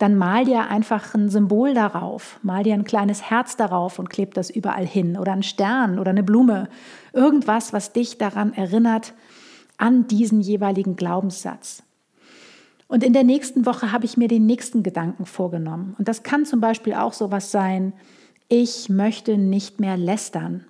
dann 0.00 0.16
mal 0.16 0.46
dir 0.46 0.68
einfach 0.68 1.14
ein 1.14 1.28
Symbol 1.28 1.74
darauf, 1.74 2.40
mal 2.42 2.62
dir 2.62 2.72
ein 2.72 2.84
kleines 2.84 3.28
Herz 3.28 3.56
darauf 3.56 3.98
und 3.98 4.08
kleb 4.08 4.32
das 4.32 4.48
überall 4.48 4.86
hin 4.86 5.18
oder 5.18 5.32
einen 5.32 5.42
Stern 5.42 5.98
oder 5.98 6.10
eine 6.10 6.22
Blume, 6.22 6.70
irgendwas, 7.12 7.74
was 7.74 7.92
dich 7.92 8.16
daran 8.16 8.54
erinnert 8.54 9.12
an 9.76 10.06
diesen 10.06 10.40
jeweiligen 10.40 10.96
Glaubenssatz. 10.96 11.82
Und 12.88 13.04
in 13.04 13.12
der 13.12 13.24
nächsten 13.24 13.66
Woche 13.66 13.92
habe 13.92 14.06
ich 14.06 14.16
mir 14.16 14.26
den 14.26 14.46
nächsten 14.46 14.82
Gedanken 14.82 15.26
vorgenommen. 15.26 15.94
Und 15.98 16.08
das 16.08 16.22
kann 16.22 16.46
zum 16.46 16.60
Beispiel 16.60 16.94
auch 16.94 17.12
sowas 17.12 17.50
sein, 17.50 17.92
ich 18.48 18.88
möchte 18.88 19.36
nicht 19.36 19.80
mehr 19.80 19.98
lästern. 19.98 20.64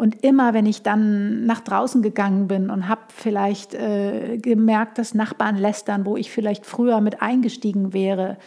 Und 0.00 0.24
immer, 0.24 0.54
wenn 0.54 0.64
ich 0.64 0.82
dann 0.82 1.44
nach 1.44 1.60
draußen 1.60 2.00
gegangen 2.00 2.48
bin 2.48 2.70
und 2.70 2.88
habe 2.88 3.02
vielleicht 3.14 3.74
äh, 3.74 4.38
gemerkt, 4.38 4.96
dass 4.96 5.12
Nachbarn 5.12 5.58
lästern, 5.58 6.06
wo 6.06 6.16
ich 6.16 6.30
vielleicht 6.30 6.64
früher 6.64 7.02
mit 7.02 7.20
eingestiegen 7.20 7.92
wäre, 7.92 8.38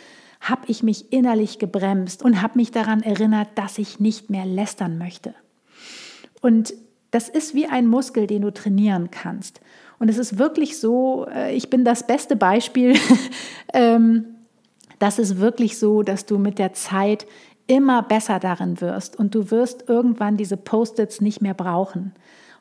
habe 0.42 0.64
ich 0.66 0.82
mich 0.82 1.14
innerlich 1.14 1.60
gebremst 1.60 2.24
und 2.24 2.42
habe 2.42 2.58
mich 2.58 2.72
daran 2.72 3.04
erinnert, 3.04 3.50
dass 3.54 3.78
ich 3.78 4.00
nicht 4.00 4.32
mehr 4.32 4.48
lästern 4.48 4.98
möchte. 4.98 5.36
Und 6.42 6.74
das 7.12 7.30
ist 7.30 7.54
wie 7.54 7.68
ein 7.68 7.86
Muskel, 7.86 8.26
den 8.26 8.42
du 8.42 8.52
trainieren 8.52 9.12
kannst. 9.12 9.62
Und 10.00 10.10
es 10.10 10.18
ist 10.18 10.40
wirklich 10.40 10.80
so, 10.80 11.28
äh, 11.32 11.56
ich 11.56 11.70
bin 11.70 11.86
das 11.86 12.08
beste 12.08 12.36
Beispiel, 12.36 12.96
ähm, 13.76 14.26
das 14.98 15.20
ist 15.20 15.38
wirklich 15.38 15.78
so, 15.78 16.02
dass 16.02 16.26
du 16.26 16.40
mit 16.40 16.58
der 16.58 16.74
Zeit 16.74 17.28
immer 17.68 18.02
besser 18.04 18.40
darin 18.40 18.82
wirst 18.82 19.18
und 19.18 19.36
du 19.36 19.52
wirst 19.52 19.88
irgendwann 19.88 20.38
diese 20.38 20.58
Post-its 20.58 21.22
nicht 21.22 21.42
mehr 21.42 21.54
brauchen. 21.54 22.14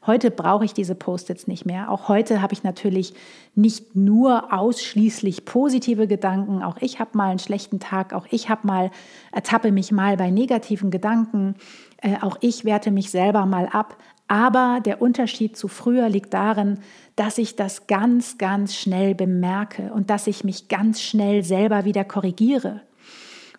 Heute 0.04 0.32
brauche 0.32 0.64
ich 0.64 0.74
diese 0.74 0.96
Post-its 0.96 1.46
nicht 1.46 1.64
mehr. 1.64 1.88
Auch 1.88 2.08
heute 2.08 2.42
habe 2.42 2.54
ich 2.54 2.64
natürlich 2.64 3.14
nicht 3.54 3.94
nur 3.94 4.52
ausschließlich 4.52 5.44
positive 5.44 6.08
Gedanken. 6.08 6.60
Auch 6.64 6.78
ich 6.80 6.98
habe 6.98 7.16
mal 7.16 7.30
einen 7.30 7.38
schlechten 7.38 7.78
Tag. 7.78 8.12
Auch 8.12 8.26
ich 8.30 8.48
habe 8.48 8.66
mal, 8.66 8.90
ertappe 9.30 9.70
mich 9.70 9.92
mal 9.92 10.16
bei 10.16 10.30
negativen 10.30 10.90
Gedanken. 10.90 11.54
Äh, 11.98 12.16
auch 12.20 12.36
ich 12.40 12.64
werte 12.64 12.90
mich 12.90 13.12
selber 13.12 13.46
mal 13.46 13.66
ab. 13.66 13.96
Aber 14.26 14.80
der 14.84 15.00
Unterschied 15.00 15.56
zu 15.56 15.68
früher 15.68 16.08
liegt 16.08 16.34
darin, 16.34 16.80
dass 17.14 17.38
ich 17.38 17.54
das 17.54 17.86
ganz, 17.86 18.38
ganz 18.38 18.74
schnell 18.74 19.14
bemerke 19.14 19.92
und 19.92 20.10
dass 20.10 20.26
ich 20.26 20.42
mich 20.42 20.66
ganz 20.66 21.00
schnell 21.00 21.44
selber 21.44 21.84
wieder 21.84 22.02
korrigiere. 22.02 22.80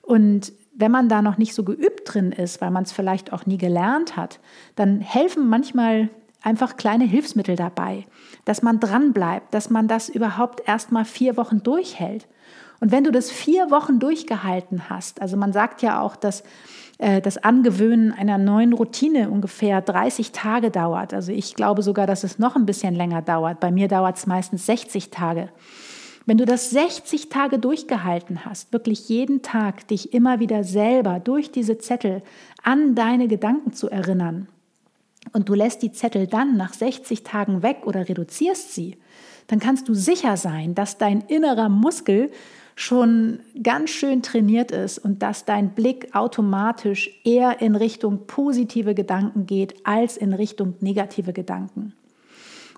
Und 0.02 0.52
wenn 0.76 0.92
man 0.92 1.10
da 1.10 1.22
noch 1.22 1.38
nicht 1.38 1.54
so 1.54 1.64
geübt 1.64 2.14
drin 2.14 2.32
ist, 2.32 2.62
weil 2.62 2.72
man 2.72 2.84
es 2.84 2.92
vielleicht 2.92 3.32
auch 3.32 3.46
nie 3.46 3.58
gelernt 3.58 4.18
hat, 4.18 4.40
dann 4.76 5.02
helfen 5.02 5.48
manchmal 5.48 6.10
einfach 6.42 6.78
kleine 6.78 7.06
Hilfsmittel 7.06 7.56
dabei, 7.56 8.06
dass 8.46 8.62
man 8.62 8.80
dran 8.80 9.14
bleibt, 9.14 9.54
dass 9.54 9.70
man 9.70 9.88
das 9.88 10.10
überhaupt 10.10 10.64
erst 10.68 10.92
mal 10.92 11.06
vier 11.06 11.38
Wochen 11.38 11.64
durchhält. 11.64 12.28
Und 12.80 12.92
wenn 12.92 13.06
du 13.06 13.12
das 13.12 13.32
vier 13.32 13.72
Wochen 13.72 14.00
durchgehalten 14.00 14.90
hast, 14.90 15.22
also 15.22 15.38
man 15.38 15.54
sagt 15.54 15.82
ja 15.82 16.02
auch, 16.02 16.18
dass 16.18 16.44
äh, 16.98 17.22
das 17.22 17.38
Angewöhnen 17.38 18.12
einer 18.12 18.38
neuen 18.38 18.74
Routine 18.74 19.30
ungefähr 19.30 19.82
30 19.82 20.32
Tage 20.32 20.70
dauert. 20.70 21.14
Also 21.14 21.32
ich 21.32 21.56
glaube 21.56 21.82
sogar, 21.82 22.08
dass 22.08 22.24
es 22.24 22.40
noch 22.40 22.56
ein 22.56 22.66
bisschen 22.66 22.94
länger 22.94 23.22
dauert. 23.22 23.60
Bei 23.62 23.72
mir 23.72 23.88
dauert 23.88 24.18
es 24.18 24.28
meistens 24.28 24.66
60 24.66 25.12
Tage. 25.12 25.50
Wenn 26.26 26.38
du 26.38 26.46
das 26.46 26.70
60 26.70 27.30
Tage 27.30 27.60
durchgehalten 27.60 28.46
hast, 28.46 28.72
wirklich 28.72 29.10
jeden 29.10 29.42
Tag 29.42 29.88
dich 29.88 30.14
immer 30.14 30.40
wieder 30.40 30.64
selber 30.64 31.20
durch 31.20 31.52
diese 31.52 31.78
Zettel 31.78 32.22
an 32.64 32.96
deine 32.96 33.28
Gedanken 33.28 33.74
zu 33.74 33.90
erinnern, 33.90 34.48
und 35.32 35.48
du 35.48 35.54
lässt 35.54 35.82
die 35.82 35.92
Zettel 35.92 36.28
dann 36.28 36.58
nach 36.58 36.74
60 36.74 37.24
Tagen 37.24 37.64
weg 37.64 37.84
oder 37.86 38.10
reduzierst 38.10 38.74
sie, 38.74 38.98
dann 39.48 39.60
kannst 39.60 39.88
du 39.88 39.94
sicher 39.94 40.36
sein, 40.38 40.76
dass 40.76 40.98
dein 40.98 41.22
innerer 41.22 41.70
Muskel 41.70 42.30
schon 42.76 43.40
ganz 43.62 43.92
schön 43.92 44.22
trainiert 44.22 44.72
ist 44.72 44.98
und 44.98 45.22
dass 45.22 45.46
dein 45.46 45.76
Blick 45.76 46.14
automatisch 46.16 47.10
eher 47.24 47.62
in 47.62 47.76
Richtung 47.76 48.26
positive 48.26 48.96
Gedanken 48.96 49.46
geht 49.46 49.86
als 49.86 50.18
in 50.18 50.34
Richtung 50.34 50.76
negative 50.80 51.34
Gedanken. 51.34 51.94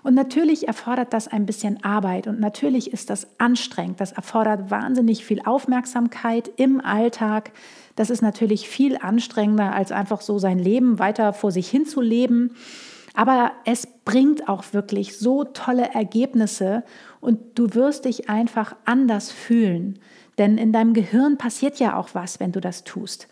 Und 0.06 0.14
natürlich 0.14 0.68
erfordert 0.68 1.12
das 1.12 1.26
ein 1.26 1.46
bisschen 1.46 1.82
Arbeit 1.82 2.28
und 2.28 2.38
natürlich 2.38 2.92
ist 2.92 3.10
das 3.10 3.26
anstrengend. 3.38 4.00
Das 4.00 4.12
erfordert 4.12 4.70
wahnsinnig 4.70 5.24
viel 5.24 5.42
Aufmerksamkeit 5.44 6.48
im 6.58 6.80
Alltag. 6.80 7.50
Das 7.96 8.10
ist 8.10 8.22
natürlich 8.22 8.68
viel 8.68 8.98
anstrengender, 8.98 9.74
als 9.74 9.90
einfach 9.90 10.20
so 10.20 10.38
sein 10.38 10.60
Leben 10.60 11.00
weiter 11.00 11.32
vor 11.32 11.50
sich 11.50 11.68
hin 11.68 11.86
zu 11.86 12.00
leben. 12.00 12.54
Aber 13.14 13.50
es 13.64 13.88
bringt 14.04 14.48
auch 14.48 14.62
wirklich 14.70 15.18
so 15.18 15.42
tolle 15.42 15.92
Ergebnisse 15.92 16.84
und 17.20 17.58
du 17.58 17.74
wirst 17.74 18.04
dich 18.04 18.30
einfach 18.30 18.76
anders 18.84 19.32
fühlen. 19.32 19.98
Denn 20.38 20.56
in 20.56 20.70
deinem 20.70 20.94
Gehirn 20.94 21.36
passiert 21.36 21.80
ja 21.80 21.96
auch 21.96 22.10
was, 22.12 22.38
wenn 22.38 22.52
du 22.52 22.60
das 22.60 22.84
tust. 22.84 23.26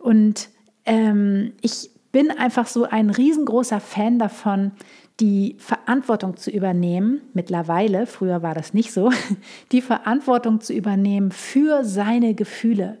Und 0.00 0.48
ähm, 0.84 1.52
ich 1.60 1.90
bin 2.12 2.30
einfach 2.30 2.66
so 2.66 2.84
ein 2.84 3.10
riesengroßer 3.10 3.80
Fan 3.80 4.18
davon, 4.18 4.72
die 5.20 5.56
Verantwortung 5.58 6.36
zu 6.36 6.50
übernehmen, 6.50 7.22
mittlerweile, 7.34 8.06
früher 8.06 8.42
war 8.42 8.54
das 8.54 8.72
nicht 8.72 8.92
so, 8.92 9.10
die 9.72 9.82
Verantwortung 9.82 10.60
zu 10.60 10.72
übernehmen 10.72 11.32
für 11.32 11.84
seine 11.84 12.34
Gefühle. 12.34 12.98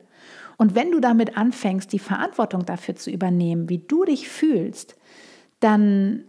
Und 0.56 0.74
wenn 0.74 0.90
du 0.90 0.98
damit 0.98 1.36
anfängst, 1.36 1.92
die 1.92 2.00
Verantwortung 2.00 2.66
dafür 2.66 2.96
zu 2.96 3.10
übernehmen, 3.10 3.68
wie 3.68 3.78
du 3.78 4.04
dich 4.04 4.28
fühlst, 4.28 4.96
dann 5.60 6.24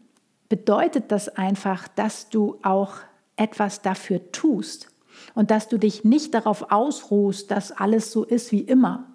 bedeutet 0.49 1.11
das 1.11 1.29
einfach, 1.29 1.87
dass 1.87 2.29
du 2.29 2.59
auch 2.61 2.97
etwas 3.35 3.81
dafür 3.81 4.31
tust 4.31 4.89
und 5.33 5.49
dass 5.49 5.67
du 5.67 5.77
dich 5.77 6.03
nicht 6.03 6.33
darauf 6.33 6.71
ausruhst, 6.71 7.49
dass 7.49 7.71
alles 7.71 8.11
so 8.11 8.23
ist 8.23 8.51
wie 8.51 8.61
immer, 8.61 9.08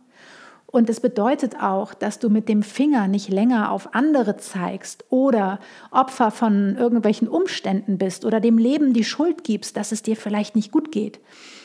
und 0.75 0.91
es 0.91 0.99
bedeutet 0.99 1.63
auch, 1.63 1.95
dass 1.95 2.19
du 2.19 2.29
mit 2.29 2.49
dem 2.49 2.65
Finger 2.65 3.07
nicht 3.07 3.29
länger 3.29 3.71
auf 3.71 3.95
andere 3.95 4.39
zeigst 4.39 5.05
oder 5.09 5.61
Opfer 5.93 6.33
von 6.33 6.75
irgendwelchen 6.77 7.29
Umständen 7.29 7.97
bist 7.97 8.25
oder 8.25 8.41
dem 8.41 8.59
Leben 8.59 8.93
die 8.93 9.05
Schuld 9.05 9.45
gibst, 9.45 9.77
dass 9.77 9.93
es 9.93 10.03
dir 10.03 10.17
vielleicht 10.17 10.57
nicht 10.57 10.73
gut 10.73 10.91
geht, 10.91 11.21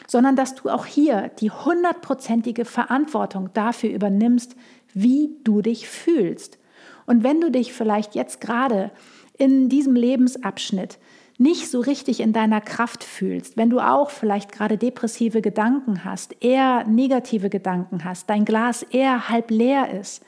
sondern 0.06 0.36
dass 0.36 0.54
du 0.54 0.69
auch 0.69 0.86
hier 0.86 1.32
die 1.39 1.50
hundertprozentige 1.50 2.65
Verantwortung 2.65 3.50
dafür 3.56 3.89
übernimmst, 3.89 4.56
wie 4.93 5.32
du 5.43 5.63
dich 5.63 5.89
fühlst. 5.89 6.60
Und 7.08 7.24
wenn 7.24 7.41
du 7.41 7.50
dich 7.50 7.74
vielleicht 7.74 8.13
jetzt 8.13 8.39
gerade 8.39 8.91
in 9.39 9.69
diesem 9.69 9.95
Lebensabschnitt 9.95 11.00
nicht 11.39 11.71
so 11.71 11.80
richtig 11.80 12.19
in 12.19 12.34
deiner 12.34 12.60
Kraft 12.60 13.04
fühlst, 13.04 13.56
wenn 13.56 13.69
du 13.69 13.80
auch 13.80 14.10
vielleicht 14.10 14.52
gerade 14.52 14.78
depressive 14.78 15.41
Gedanken 15.41 16.04
hast, 16.04 16.36
eher 16.43 16.86
negative 16.86 17.49
Gedanken 17.49 18.04
hast, 18.04 18.30
dein 18.30 18.43
Glas 18.43 18.84
eher 18.84 19.30
halb 19.30 19.49
leer 19.49 19.97
ist, 19.97 20.21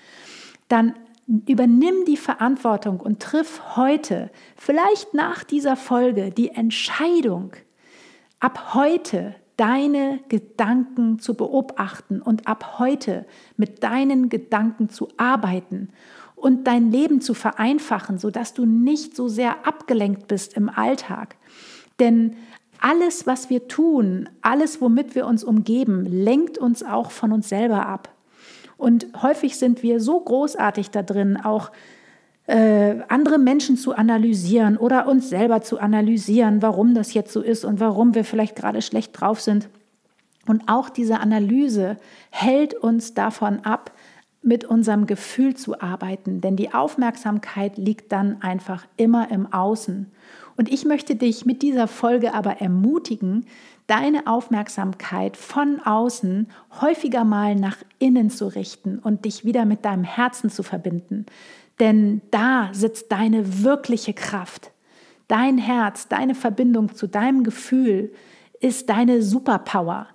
dann 0.70 0.96
übernimm 1.48 2.06
die 2.08 2.16
Verantwortung 2.16 3.02
und 3.02 3.22
triff 3.22 3.76
heute, 3.76 4.32
vielleicht 4.56 5.14
nach 5.14 5.44
dieser 5.44 5.76
Folge, 5.76 6.32
die 6.32 6.50
Entscheidung, 6.50 7.52
ab 8.40 8.74
heute 8.74 9.36
deine 9.58 10.22
Gedanken 10.30 11.20
zu 11.20 11.36
beobachten 11.36 12.22
und 12.22 12.48
ab 12.48 12.80
heute 12.80 13.26
mit 13.58 13.84
deinen 13.84 14.30
Gedanken 14.30 14.90
zu 14.90 15.10
arbeiten 15.18 15.90
und 16.42 16.66
dein 16.66 16.92
Leben 16.92 17.22
zu 17.22 17.34
vereinfachen, 17.34 18.18
sodass 18.18 18.54
du 18.54 18.66
nicht 18.66 19.16
so 19.16 19.28
sehr 19.28 19.68
abgelenkt 19.68 20.28
bist 20.28 20.56
im 20.58 20.70
Alltag. 20.70 21.36
Denn 22.00 22.36
alles, 22.80 23.28
was 23.28 23.50
wir 23.50 23.68
tun, 23.68 24.28
alles, 24.42 24.82
womit 24.82 25.14
wir 25.14 25.28
uns 25.28 25.44
umgeben, 25.44 26.06
lenkt 26.06 26.58
uns 26.58 26.84
auch 26.84 27.12
von 27.12 27.32
uns 27.32 27.48
selber 27.48 27.86
ab. 27.86 28.10
Und 28.78 29.06
häufig 29.22 29.58
sind 29.60 29.84
wir 29.84 30.00
so 30.00 30.20
großartig 30.20 30.90
da 30.90 31.04
drin, 31.04 31.38
auch 31.38 31.72
äh, 32.48 32.96
andere 33.08 33.38
Menschen 33.38 33.78
zu 33.78 33.94
analysieren 33.94 34.78
oder 34.78 35.08
uns 35.08 35.30
selber 35.30 35.62
zu 35.62 35.80
analysieren, 35.80 36.64
warum 36.64 36.96
das 36.96 37.14
jetzt 37.14 37.32
so 37.32 37.42
ist 37.42 37.64
und 37.64 37.80
warum 37.80 38.16
wir 38.16 38.26
vielleicht 38.26 38.56
gerade 38.56 38.82
schlecht 38.82 39.12
drauf 39.20 39.40
sind. 39.40 39.70
Und 40.48 40.64
auch 40.66 40.90
diese 40.90 41.20
Analyse 41.20 41.98
hält 42.32 42.74
uns 42.74 43.14
davon 43.14 43.60
ab, 43.60 43.92
mit 44.42 44.66
unserem 44.66 45.06
Gefühl 45.06 45.56
zu 45.56 45.82
arbeiten, 45.82 46.42
denn 46.42 46.56
die 46.56 46.74
Aufmerksamkeit 46.74 47.78
liegt 47.78 48.12
dann 48.12 48.42
einfach 48.42 48.88
immer 48.98 49.30
im 49.30 49.52
Außen. 49.54 50.12
Und 50.58 50.72
ich 50.72 50.86
möchte 50.86 51.16
dich 51.16 51.46
mit 51.46 51.62
dieser 51.62 51.88
Folge 51.88 52.34
aber 52.34 52.60
ermutigen, 52.60 53.46
deine 53.88 54.26
Aufmerksamkeit 54.28 55.38
von 55.38 55.80
außen 55.80 56.48
häufiger 56.82 57.24
mal 57.24 57.56
nach 57.56 57.78
innen 58.00 58.30
zu 58.30 58.48
richten 58.48 59.00
und 59.00 59.26
dich 59.26 59.46
wieder 59.46 59.66
mit 59.66 59.86
deinem 59.86 60.04
Herzen 60.04 60.50
zu 60.50 60.64
verbinden. 60.64 61.26
Denn 61.80 62.22
da 62.32 62.70
sitzt 62.74 63.12
deine 63.12 63.64
wirkliche 63.64 64.14
Kraft. 64.14 64.72
Dein 65.28 65.58
Herz, 65.58 66.08
deine 66.08 66.36
Verbindung 66.36 66.96
zu 66.96 67.08
deinem 67.08 67.44
Gefühl 67.44 68.12
ist 68.60 68.90
deine 68.90 69.22
Superpower. 69.22 70.08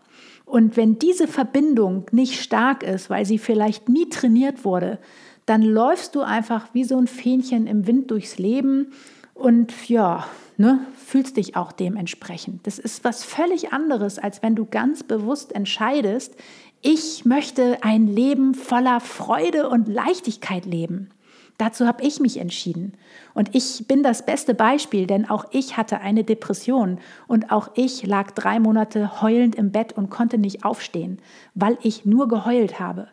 Und 0.46 0.76
wenn 0.76 0.98
diese 0.98 1.26
Verbindung 1.26 2.06
nicht 2.12 2.40
stark 2.40 2.82
ist, 2.82 3.10
weil 3.10 3.26
sie 3.26 3.38
vielleicht 3.38 3.88
nie 3.88 4.08
trainiert 4.08 4.64
wurde, 4.64 4.98
dann 5.44 5.60
läufst 5.60 6.14
du 6.14 6.22
einfach 6.22 6.68
wie 6.72 6.84
so 6.84 6.96
ein 6.96 7.08
Fähnchen 7.08 7.66
im 7.66 7.86
Wind 7.86 8.10
durchs 8.10 8.38
Leben 8.38 8.92
und 9.34 9.88
ja, 9.88 10.26
ne, 10.56 10.80
fühlst 10.96 11.36
dich 11.36 11.56
auch 11.56 11.72
dementsprechend. 11.72 12.66
Das 12.66 12.78
ist 12.78 13.04
was 13.04 13.24
völlig 13.24 13.72
anderes, 13.72 14.18
als 14.18 14.42
wenn 14.42 14.54
du 14.54 14.64
ganz 14.64 15.02
bewusst 15.02 15.54
entscheidest, 15.54 16.34
ich 16.80 17.24
möchte 17.24 17.82
ein 17.82 18.06
Leben 18.06 18.54
voller 18.54 19.00
Freude 19.00 19.68
und 19.68 19.88
Leichtigkeit 19.88 20.64
leben. 20.64 21.10
Dazu 21.58 21.86
habe 21.86 22.02
ich 22.02 22.20
mich 22.20 22.38
entschieden. 22.38 22.92
Und 23.32 23.54
ich 23.54 23.86
bin 23.88 24.02
das 24.02 24.26
beste 24.26 24.54
Beispiel, 24.54 25.06
denn 25.06 25.28
auch 25.28 25.46
ich 25.52 25.76
hatte 25.76 26.00
eine 26.00 26.22
Depression 26.22 26.98
und 27.26 27.50
auch 27.50 27.70
ich 27.74 28.06
lag 28.06 28.30
drei 28.32 28.60
Monate 28.60 29.22
heulend 29.22 29.54
im 29.54 29.72
Bett 29.72 29.94
und 29.94 30.10
konnte 30.10 30.36
nicht 30.36 30.64
aufstehen, 30.64 31.18
weil 31.54 31.78
ich 31.82 32.04
nur 32.04 32.28
geheult 32.28 32.78
habe. 32.78 33.08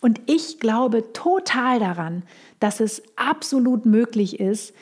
Und 0.00 0.20
ich 0.26 0.60
glaube 0.60 1.12
total 1.12 1.80
daran, 1.80 2.22
dass 2.60 2.80
es 2.80 3.02
absolut 3.16 3.86
möglich 3.86 4.38
ist, 4.38 4.72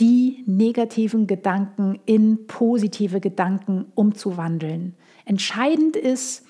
die 0.00 0.44
negativen 0.46 1.26
Gedanken 1.26 1.98
in 2.06 2.46
positive 2.46 3.20
Gedanken 3.20 3.86
umzuwandeln. 3.94 4.94
Entscheidend 5.24 5.96
ist 5.96 6.44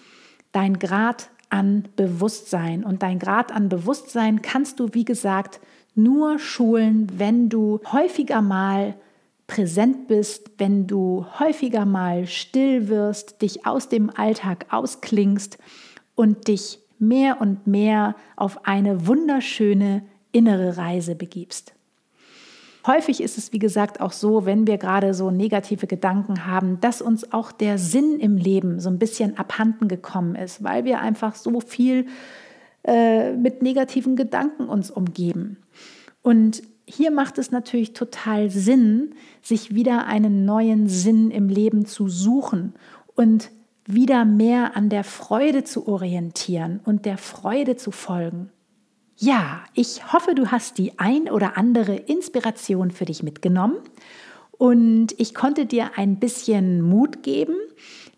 dein 0.52 0.78
Grad 0.78 1.30
an 1.50 1.84
Bewusstsein. 1.96 2.84
Und 2.84 3.02
dein 3.02 3.18
Grad 3.18 3.52
an 3.52 3.68
Bewusstsein 3.68 4.42
kannst 4.42 4.80
du, 4.80 4.88
wie 4.92 5.04
gesagt, 5.04 5.60
nur 5.94 6.38
schulen, 6.38 7.08
wenn 7.16 7.48
du 7.48 7.80
häufiger 7.92 8.42
mal 8.42 8.94
präsent 9.46 10.08
bist, 10.08 10.50
wenn 10.58 10.86
du 10.86 11.26
häufiger 11.38 11.84
mal 11.84 12.26
still 12.26 12.88
wirst, 12.88 13.42
dich 13.42 13.66
aus 13.66 13.88
dem 13.88 14.10
Alltag 14.10 14.66
ausklingst 14.70 15.58
und 16.14 16.48
dich 16.48 16.78
mehr 16.98 17.40
und 17.40 17.66
mehr 17.66 18.16
auf 18.36 18.66
eine 18.66 19.06
wunderschöne 19.06 20.02
innere 20.32 20.76
Reise 20.76 21.14
begibst. 21.14 21.74
Häufig 22.86 23.22
ist 23.22 23.38
es, 23.38 23.52
wie 23.52 23.58
gesagt, 23.58 24.00
auch 24.00 24.12
so, 24.12 24.44
wenn 24.44 24.66
wir 24.66 24.76
gerade 24.76 25.14
so 25.14 25.30
negative 25.30 25.86
Gedanken 25.86 26.46
haben, 26.46 26.80
dass 26.80 27.00
uns 27.00 27.32
auch 27.32 27.50
der 27.50 27.78
Sinn 27.78 28.20
im 28.20 28.36
Leben 28.36 28.78
so 28.78 28.90
ein 28.90 28.98
bisschen 28.98 29.38
abhanden 29.38 29.88
gekommen 29.88 30.34
ist, 30.34 30.62
weil 30.62 30.84
wir 30.84 31.00
einfach 31.00 31.34
so 31.34 31.60
viel 31.60 32.06
äh, 32.86 33.32
mit 33.32 33.62
negativen 33.62 34.16
Gedanken 34.16 34.68
uns 34.68 34.90
umgeben. 34.90 35.56
Und 36.24 36.62
hier 36.86 37.10
macht 37.10 37.36
es 37.36 37.50
natürlich 37.50 37.92
total 37.92 38.50
Sinn, 38.50 39.14
sich 39.42 39.74
wieder 39.74 40.06
einen 40.06 40.46
neuen 40.46 40.88
Sinn 40.88 41.30
im 41.30 41.50
Leben 41.50 41.84
zu 41.84 42.08
suchen 42.08 42.72
und 43.14 43.50
wieder 43.86 44.24
mehr 44.24 44.74
an 44.74 44.88
der 44.88 45.04
Freude 45.04 45.64
zu 45.64 45.86
orientieren 45.86 46.80
und 46.84 47.04
der 47.04 47.18
Freude 47.18 47.76
zu 47.76 47.90
folgen. 47.90 48.48
Ja, 49.16 49.64
ich 49.74 50.14
hoffe, 50.14 50.34
du 50.34 50.50
hast 50.50 50.78
die 50.78 50.98
ein 50.98 51.30
oder 51.30 51.58
andere 51.58 51.94
Inspiration 51.94 52.90
für 52.90 53.04
dich 53.04 53.22
mitgenommen 53.22 53.76
und 54.52 55.08
ich 55.18 55.34
konnte 55.34 55.66
dir 55.66 55.92
ein 55.96 56.18
bisschen 56.18 56.80
Mut 56.80 57.22
geben, 57.22 57.54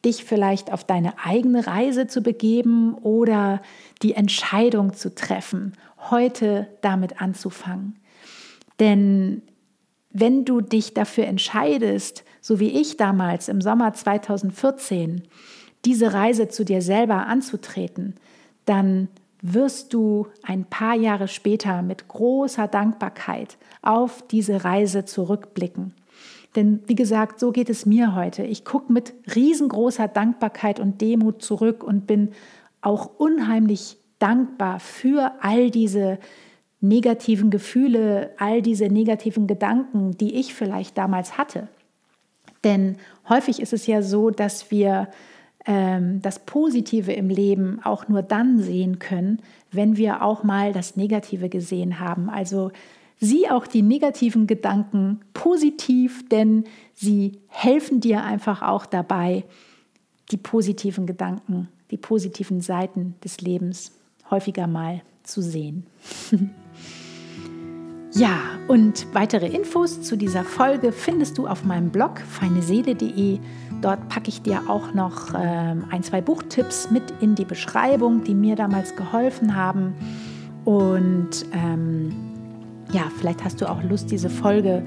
dich 0.04 0.24
vielleicht 0.24 0.72
auf 0.72 0.84
deine 0.84 1.18
eigene 1.24 1.66
Reise 1.66 2.06
zu 2.06 2.22
begeben 2.22 2.94
oder 2.94 3.60
die 4.02 4.14
Entscheidung 4.14 4.94
zu 4.94 5.12
treffen, 5.12 5.72
heute 6.10 6.68
damit 6.80 7.20
anzufangen. 7.20 7.96
Denn 8.78 9.42
wenn 10.10 10.44
du 10.44 10.60
dich 10.60 10.94
dafür 10.94 11.26
entscheidest, 11.26 12.24
so 12.40 12.60
wie 12.60 12.80
ich 12.80 12.96
damals 12.96 13.48
im 13.48 13.60
Sommer 13.60 13.92
2014, 13.92 15.22
diese 15.84 16.12
Reise 16.12 16.48
zu 16.48 16.64
dir 16.64 16.82
selber 16.82 17.26
anzutreten, 17.26 18.14
dann 18.64 19.08
wirst 19.42 19.92
du 19.92 20.26
ein 20.42 20.64
paar 20.64 20.94
Jahre 20.94 21.28
später 21.28 21.82
mit 21.82 22.08
großer 22.08 22.66
Dankbarkeit 22.66 23.58
auf 23.82 24.26
diese 24.26 24.64
Reise 24.64 25.04
zurückblicken. 25.04 25.94
Denn 26.56 26.80
wie 26.86 26.94
gesagt, 26.94 27.38
so 27.38 27.52
geht 27.52 27.68
es 27.68 27.84
mir 27.84 28.14
heute. 28.14 28.42
Ich 28.42 28.64
gucke 28.64 28.92
mit 28.92 29.12
riesengroßer 29.34 30.08
Dankbarkeit 30.08 30.80
und 30.80 31.00
Demut 31.02 31.42
zurück 31.42 31.84
und 31.84 32.06
bin 32.06 32.30
auch 32.80 33.10
unheimlich 33.18 33.98
dankbar 34.18 34.80
für 34.80 35.32
all 35.40 35.70
diese 35.70 36.18
negativen 36.80 37.50
Gefühle, 37.50 38.30
all 38.38 38.62
diese 38.62 38.86
negativen 38.86 39.46
Gedanken, 39.46 40.16
die 40.16 40.34
ich 40.34 40.54
vielleicht 40.54 40.96
damals 40.98 41.38
hatte. 41.38 41.68
Denn 42.64 42.96
häufig 43.28 43.60
ist 43.60 43.72
es 43.72 43.86
ja 43.86 44.02
so, 44.02 44.30
dass 44.30 44.70
wir 44.70 45.08
ähm, 45.66 46.20
das 46.22 46.38
Positive 46.40 47.12
im 47.12 47.28
Leben 47.28 47.80
auch 47.82 48.08
nur 48.08 48.22
dann 48.22 48.58
sehen 48.58 48.98
können, 48.98 49.40
wenn 49.72 49.96
wir 49.96 50.22
auch 50.22 50.42
mal 50.42 50.72
das 50.72 50.96
Negative 50.96 51.48
gesehen 51.48 52.00
haben. 52.00 52.28
Also 52.30 52.70
sieh 53.18 53.48
auch 53.48 53.66
die 53.66 53.82
negativen 53.82 54.46
Gedanken 54.46 55.20
positiv, 55.34 56.28
denn 56.28 56.64
sie 56.94 57.40
helfen 57.48 58.00
dir 58.00 58.22
einfach 58.22 58.62
auch 58.62 58.86
dabei, 58.86 59.44
die 60.30 60.36
positiven 60.36 61.06
Gedanken, 61.06 61.68
die 61.90 61.96
positiven 61.96 62.60
Seiten 62.60 63.14
des 63.22 63.40
Lebens 63.40 63.95
häufiger 64.30 64.66
mal 64.66 65.02
zu 65.22 65.42
sehen. 65.42 65.86
ja, 68.12 68.38
und 68.68 69.06
weitere 69.12 69.46
Infos 69.46 70.02
zu 70.02 70.16
dieser 70.16 70.44
Folge 70.44 70.92
findest 70.92 71.38
du 71.38 71.46
auf 71.46 71.64
meinem 71.64 71.90
Blog 71.90 72.20
feineseele.de. 72.20 73.38
Dort 73.82 74.08
packe 74.08 74.28
ich 74.28 74.42
dir 74.42 74.62
auch 74.68 74.94
noch 74.94 75.34
ähm, 75.38 75.84
ein, 75.90 76.02
zwei 76.02 76.20
Buchtipps 76.20 76.90
mit 76.90 77.02
in 77.20 77.34
die 77.34 77.44
Beschreibung, 77.44 78.24
die 78.24 78.34
mir 78.34 78.56
damals 78.56 78.96
geholfen 78.96 79.54
haben. 79.54 79.94
Und 80.64 81.46
ähm, 81.52 82.12
ja, 82.92 83.02
vielleicht 83.18 83.44
hast 83.44 83.60
du 83.60 83.68
auch 83.70 83.82
Lust, 83.82 84.10
diese 84.10 84.30
Folge 84.30 84.82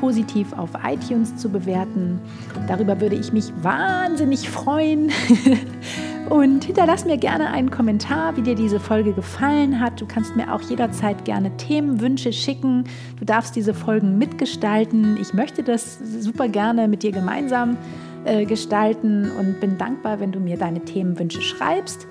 positiv 0.00 0.52
auf 0.54 0.70
iTunes 0.84 1.36
zu 1.36 1.48
bewerten. 1.48 2.18
Darüber 2.66 3.00
würde 3.00 3.14
ich 3.14 3.32
mich 3.32 3.52
wahnsinnig 3.62 4.50
freuen. 4.50 5.12
Und 6.28 6.64
hinterlass 6.64 7.04
mir 7.04 7.18
gerne 7.18 7.48
einen 7.48 7.70
Kommentar, 7.70 8.36
wie 8.36 8.42
dir 8.42 8.54
diese 8.54 8.80
Folge 8.80 9.12
gefallen 9.12 9.80
hat. 9.80 10.00
Du 10.00 10.06
kannst 10.06 10.36
mir 10.36 10.52
auch 10.54 10.60
jederzeit 10.62 11.24
gerne 11.24 11.56
Themenwünsche 11.56 12.32
schicken. 12.32 12.84
Du 13.18 13.24
darfst 13.24 13.56
diese 13.56 13.74
Folgen 13.74 14.18
mitgestalten. 14.18 15.18
Ich 15.20 15.34
möchte 15.34 15.62
das 15.62 15.98
super 15.98 16.48
gerne 16.48 16.88
mit 16.88 17.02
dir 17.02 17.12
gemeinsam 17.12 17.76
äh, 18.24 18.44
gestalten 18.44 19.30
und 19.38 19.60
bin 19.60 19.78
dankbar, 19.78 20.20
wenn 20.20 20.32
du 20.32 20.40
mir 20.40 20.56
deine 20.56 20.80
Themenwünsche 20.80 21.42
schreibst. 21.42 22.06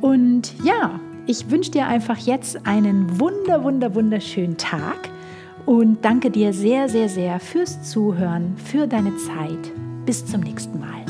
Und 0.00 0.54
ja, 0.62 1.00
ich 1.26 1.50
wünsche 1.50 1.70
dir 1.70 1.86
einfach 1.86 2.18
jetzt 2.18 2.66
einen 2.66 3.20
wunder, 3.20 3.62
wunder, 3.64 3.94
wunderschönen 3.94 4.56
Tag 4.56 5.08
und 5.66 6.04
danke 6.04 6.30
dir 6.30 6.52
sehr, 6.52 6.88
sehr, 6.88 7.08
sehr 7.08 7.38
fürs 7.40 7.82
Zuhören, 7.88 8.56
für 8.56 8.86
deine 8.86 9.16
Zeit. 9.16 9.72
Bis 10.04 10.26
zum 10.26 10.40
nächsten 10.40 10.80
Mal. 10.80 11.04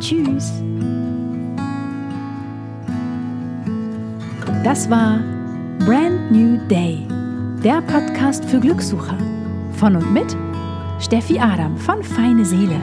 Tschüss. 0.00 0.52
Das 4.64 4.88
war 4.88 5.18
Brand 5.80 6.30
New 6.30 6.56
Day, 6.68 7.04
der 7.64 7.82
Podcast 7.82 8.44
für 8.44 8.60
Glückssucher. 8.60 9.18
Von 9.72 9.96
und 9.96 10.12
mit 10.12 10.36
Steffi 11.00 11.36
Adam 11.40 11.76
von 11.76 12.00
Feine 12.04 12.44
Seele. 12.44 12.80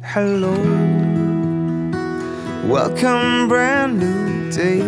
Hello, 0.00 0.52
welcome, 2.66 3.46
brand 3.46 4.00
new 4.00 4.50
day. 4.50 4.82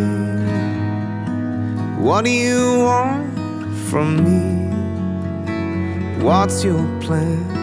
What 1.97 2.25
do 2.25 2.29
you 2.29 2.83
want 2.83 3.23
from 3.89 4.17
me? 4.25 4.69
What's 6.21 6.65
your 6.65 6.83
plan? 6.99 7.62